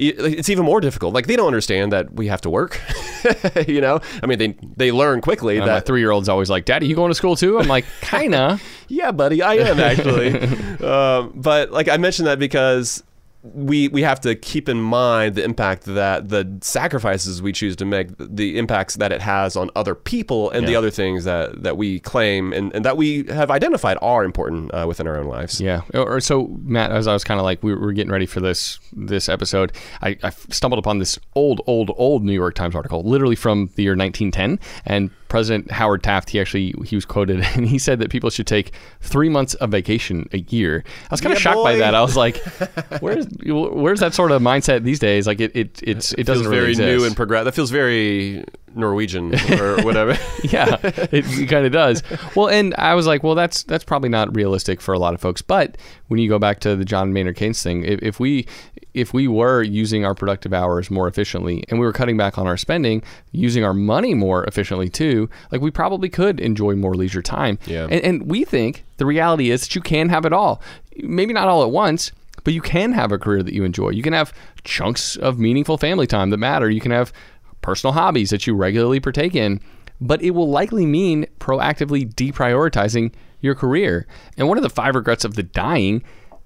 [0.00, 1.12] it's even more difficult.
[1.14, 2.80] Like they don't understand that we have to work.
[3.66, 5.58] you know, I mean, they they learn quickly.
[5.58, 7.66] Uh, that my three year old's always like, "Daddy, you going to school too?" I'm
[7.66, 10.38] like, "Kinda." yeah, buddy, I am actually.
[10.86, 13.02] um, but like I mentioned that because
[13.42, 17.84] we we have to keep in mind the impact that the sacrifices we choose to
[17.84, 20.70] make, the impacts that it has on other people, and yeah.
[20.70, 24.74] the other things that, that we claim and, and that we have identified are important
[24.74, 25.60] uh, within our own lives.
[25.60, 25.82] Yeah.
[25.94, 28.80] Or so Matt, as I was kind of like we were getting ready for this
[28.92, 29.72] this episode,
[30.02, 33.84] I, I stumbled upon this old, old, old New York Times article, literally from the
[33.84, 38.10] year 1910, and President Howard Taft, he actually he was quoted and he said that
[38.10, 40.84] people should take three months of vacation a year.
[40.86, 41.64] I was kind of yeah, shocked boy.
[41.64, 41.94] by that.
[41.94, 42.36] I was like,
[43.00, 45.26] where's where's that sort of mindset these days?
[45.26, 46.86] Like it it it's, it, doesn't very exist.
[46.86, 47.46] new and progressive.
[47.46, 48.44] That feels very
[48.74, 50.12] Norwegian or whatever.
[50.44, 52.02] yeah, it, it kind of does.
[52.34, 55.20] Well, and I was like, well, that's that's probably not realistic for a lot of
[55.20, 55.42] folks.
[55.42, 55.76] But
[56.08, 58.46] when you go back to the John Maynard Keynes thing, if, if we
[58.94, 62.46] if we were using our productive hours more efficiently and we were cutting back on
[62.46, 63.02] our spending,
[63.32, 67.58] using our money more efficiently too, like we probably could enjoy more leisure time.
[67.66, 67.86] Yeah.
[67.90, 70.60] And, and we think the reality is that you can have it all.
[70.96, 72.10] Maybe not all at once,
[72.44, 73.90] but you can have a career that you enjoy.
[73.90, 74.32] You can have
[74.64, 76.70] chunks of meaningful family time that matter.
[76.70, 77.12] You can have
[77.60, 79.60] personal hobbies that you regularly partake in,
[80.00, 84.06] but it will likely mean proactively deprioritizing your career.
[84.36, 86.02] And one of the five regrets of the dying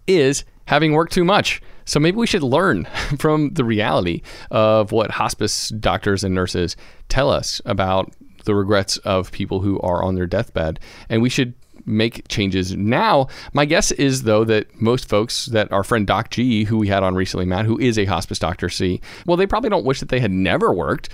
[0.06, 1.60] is having worked too much.
[1.84, 2.84] So maybe we should learn
[3.18, 6.76] from the reality of what hospice doctors and nurses
[7.08, 8.12] tell us about
[8.44, 10.80] the regrets of people who are on their deathbed.
[11.08, 11.54] And we should
[11.86, 13.28] make changes now.
[13.52, 17.02] My guess is, though, that most folks that our friend Doc G, who we had
[17.02, 20.08] on recently, Matt, who is a hospice doctor, see, well, they probably don't wish that
[20.08, 21.08] they had never worked.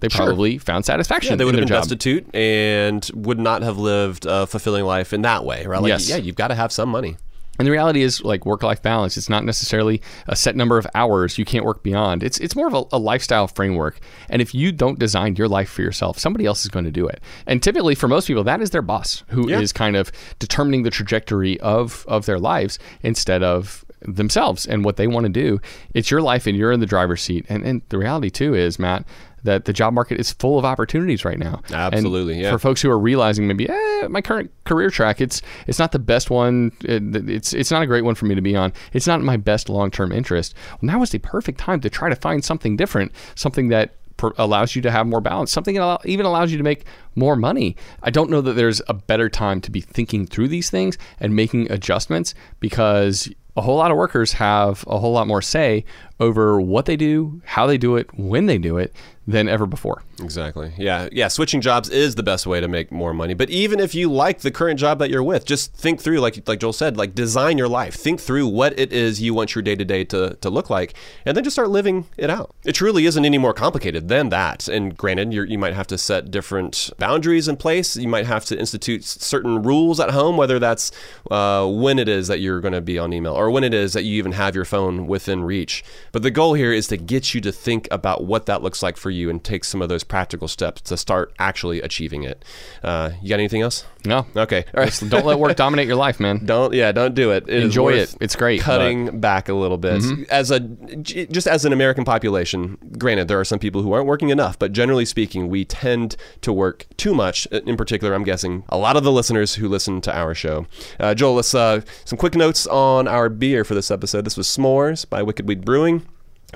[0.00, 0.26] They sure.
[0.26, 1.32] probably found satisfaction.
[1.32, 1.82] Yeah, they would have been job.
[1.82, 5.80] destitute and would not have lived a fulfilling life in that way, right?
[5.80, 6.08] Like, yes.
[6.08, 7.16] yeah, you've got to have some money.
[7.58, 10.86] And the reality is, like work life balance, it's not necessarily a set number of
[10.94, 12.22] hours you can't work beyond.
[12.22, 14.00] It's it's more of a, a, lifestyle framework.
[14.28, 17.06] And if you don't design your life for yourself, somebody else is going to do
[17.06, 17.20] it.
[17.46, 19.60] And typically, for most people, that is their boss who yeah.
[19.60, 24.96] is kind of determining the trajectory of of their lives instead of themselves and what
[24.96, 25.60] they want to do.
[25.94, 27.46] It's your life, and you're in the driver's seat.
[27.48, 29.06] And and the reality too is, Matt,
[29.44, 31.62] that the job market is full of opportunities right now.
[31.72, 32.50] Absolutely, and yeah.
[32.50, 35.98] For folks who are realizing maybe, eh, my current career track, it's it's not the
[35.98, 36.72] best one.
[36.82, 38.72] It, it's it's not a great one for me to be on.
[38.92, 40.54] It's not my best long term interest.
[40.70, 43.94] Well, now is the perfect time to try to find something different, something that
[44.38, 46.84] allows you to have more balance, something that even allows you to make
[47.14, 47.76] more money.
[48.02, 51.34] I don't know that there's a better time to be thinking through these things and
[51.34, 55.84] making adjustments because a whole lot of workers have a whole lot more say
[56.18, 58.94] over what they do, how they do it, when they do it
[59.26, 60.02] than ever before.
[60.20, 60.72] Exactly.
[60.76, 61.08] Yeah.
[61.10, 61.28] Yeah.
[61.28, 63.34] Switching jobs is the best way to make more money.
[63.34, 66.46] But even if you like the current job that you're with, just think through, like
[66.46, 67.94] like Joel said, like design your life.
[67.94, 70.94] Think through what it is you want your day to day to to look like,
[71.24, 72.54] and then just start living it out.
[72.64, 74.68] It truly isn't any more complicated than that.
[74.68, 77.96] And granted, you you might have to set different boundaries in place.
[77.96, 80.90] You might have to institute certain rules at home, whether that's
[81.30, 83.94] uh, when it is that you're going to be on email or when it is
[83.94, 85.82] that you even have your phone within reach.
[86.12, 88.96] But the goal here is to get you to think about what that looks like
[88.96, 92.44] for you and take some of those practical steps to start actually achieving it.
[92.82, 93.84] Uh, you got anything else?
[94.04, 94.26] No.
[94.36, 94.64] Okay.
[94.74, 95.02] All right.
[95.08, 96.44] Don't let work dominate your life, man.
[96.44, 97.48] Don't yeah, don't do it.
[97.48, 98.14] It Enjoy it.
[98.20, 102.76] It's great, Cutting back a little bit as a just as an American population.
[102.98, 106.52] Granted, there are some people who aren't working enough, but generally speaking, we tend to
[106.52, 107.46] work too much.
[107.46, 110.66] In particular, I'm guessing a lot of the listeners who listen to our show.
[110.98, 114.24] Uh, Joel, let's uh, some quick notes on our beer for this episode.
[114.24, 116.06] This was S'mores by Wicked Weed Brewing.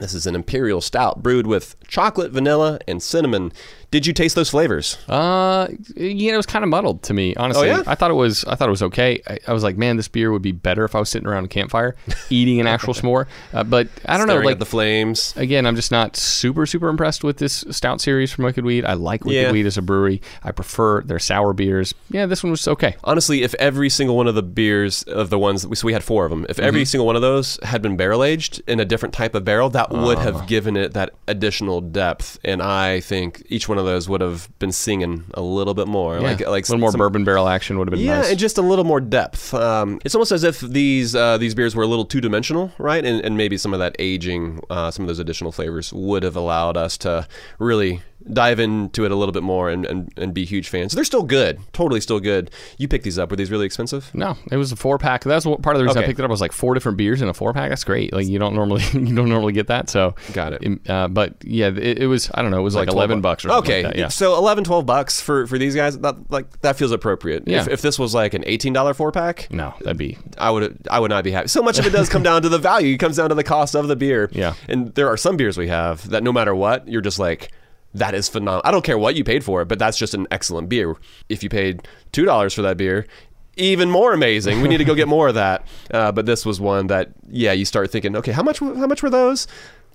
[0.01, 3.53] This is an imperial stout brewed with chocolate, vanilla, and cinnamon.
[3.91, 4.99] Did you taste those flavors?
[5.09, 7.71] Uh, yeah, it was kind of muddled to me, honestly.
[7.71, 7.83] Oh, yeah?
[7.87, 8.45] I thought it was.
[8.45, 9.23] I thought it was okay.
[9.27, 11.47] I, I was like, man, this beer would be better if I was sitting around
[11.47, 11.97] a campfire
[12.31, 13.27] eating an actual s'more.
[13.55, 14.41] Uh, but I don't know.
[14.41, 15.33] Like the flames.
[15.37, 18.85] again, I'm just not super super impressed with this stout series from Wicked Weed.
[18.85, 19.53] I like Wicked Yeah.
[19.53, 20.21] Weed as a brewery.
[20.43, 21.95] I prefer their sour beers.
[22.11, 22.95] Yeah, this one was okay.
[23.05, 25.95] Honestly, if every single one of the beers of the ones that we, so we
[25.95, 28.81] had four of them, if every single one of those had been barrel aged in
[28.81, 32.39] a different type of barrel, that would have given it that additional depth.
[32.45, 36.17] And I think each one of those would have been singing a little bit more,
[36.17, 36.21] Yeah.
[36.23, 38.31] like like a little more some- bourbon barrel action would have been Yeah, nice.
[38.31, 39.53] and just a little more depth.
[39.55, 43.05] Um, it's almost as if these uh, these beers were a little two dimensional, right?
[43.05, 46.37] And, and maybe some of that aging, uh, some of those additional flavors would have
[46.37, 47.27] allowed us to
[47.59, 50.93] really dive into it a little bit more and, and, and be huge fans.
[50.93, 52.51] They're still good, totally still good.
[52.77, 53.31] You picked these up.
[53.31, 54.11] Were these really expensive?
[54.15, 55.25] No, it was a four pack.
[55.25, 56.31] That's what, part of the reason I picked it up.
[56.31, 57.71] Was like four different beers in a four pack.
[57.71, 58.13] That's great.
[58.13, 59.89] Like you don't normally you don't normally get that.
[59.91, 60.89] So Got it.
[60.91, 62.59] Uh, but yeah, it, it was I don't know.
[62.59, 63.99] It was like, 12 eleven bucks or something okay like that.
[63.99, 64.09] Yeah.
[64.09, 67.63] so 11 12 bucks for for these guys that like that feels appropriate Yeah.
[67.63, 71.01] if, if this was like an $18 four pack No, that'd be I would I
[71.01, 71.49] would not be happy.
[71.49, 72.95] So much of it does come down to the value.
[72.95, 74.29] It comes down to the cost of the beer.
[74.33, 74.55] Yeah.
[74.69, 77.51] And there are some beers we have that no matter what, you're just like,
[77.95, 78.63] that is phenomenal.
[78.65, 80.95] I don't care what you paid for it, but that's just an excellent beer.
[81.29, 83.07] If you paid two dollars for that beer,
[83.59, 84.63] even more amazing.
[84.63, 85.67] We need to go get more of that.
[85.91, 88.61] Uh, but this was one that, yeah, you start thinking, okay, how much?
[88.61, 89.47] How much were those?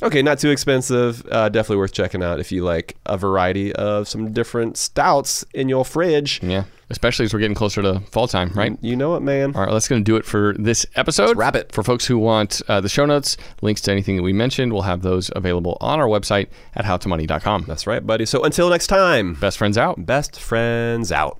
[0.03, 1.25] Okay, not too expensive.
[1.31, 5.69] Uh, definitely worth checking out if you like a variety of some different stouts in
[5.69, 6.39] your fridge.
[6.43, 6.65] yeah.
[6.89, 8.77] Especially as we're getting closer to fall time, right?
[8.81, 9.55] You know it, man.
[9.55, 11.37] All right, that's going to do it for this episode.
[11.37, 11.71] wrap it.
[11.71, 14.83] For folks who want uh, the show notes, links to anything that we mentioned, we'll
[14.83, 17.65] have those available on our website at howtomoney.com.
[17.67, 18.25] That's right, buddy.
[18.27, 19.33] So until next time.
[19.35, 20.05] Best friends out.
[20.05, 21.39] Best friends out.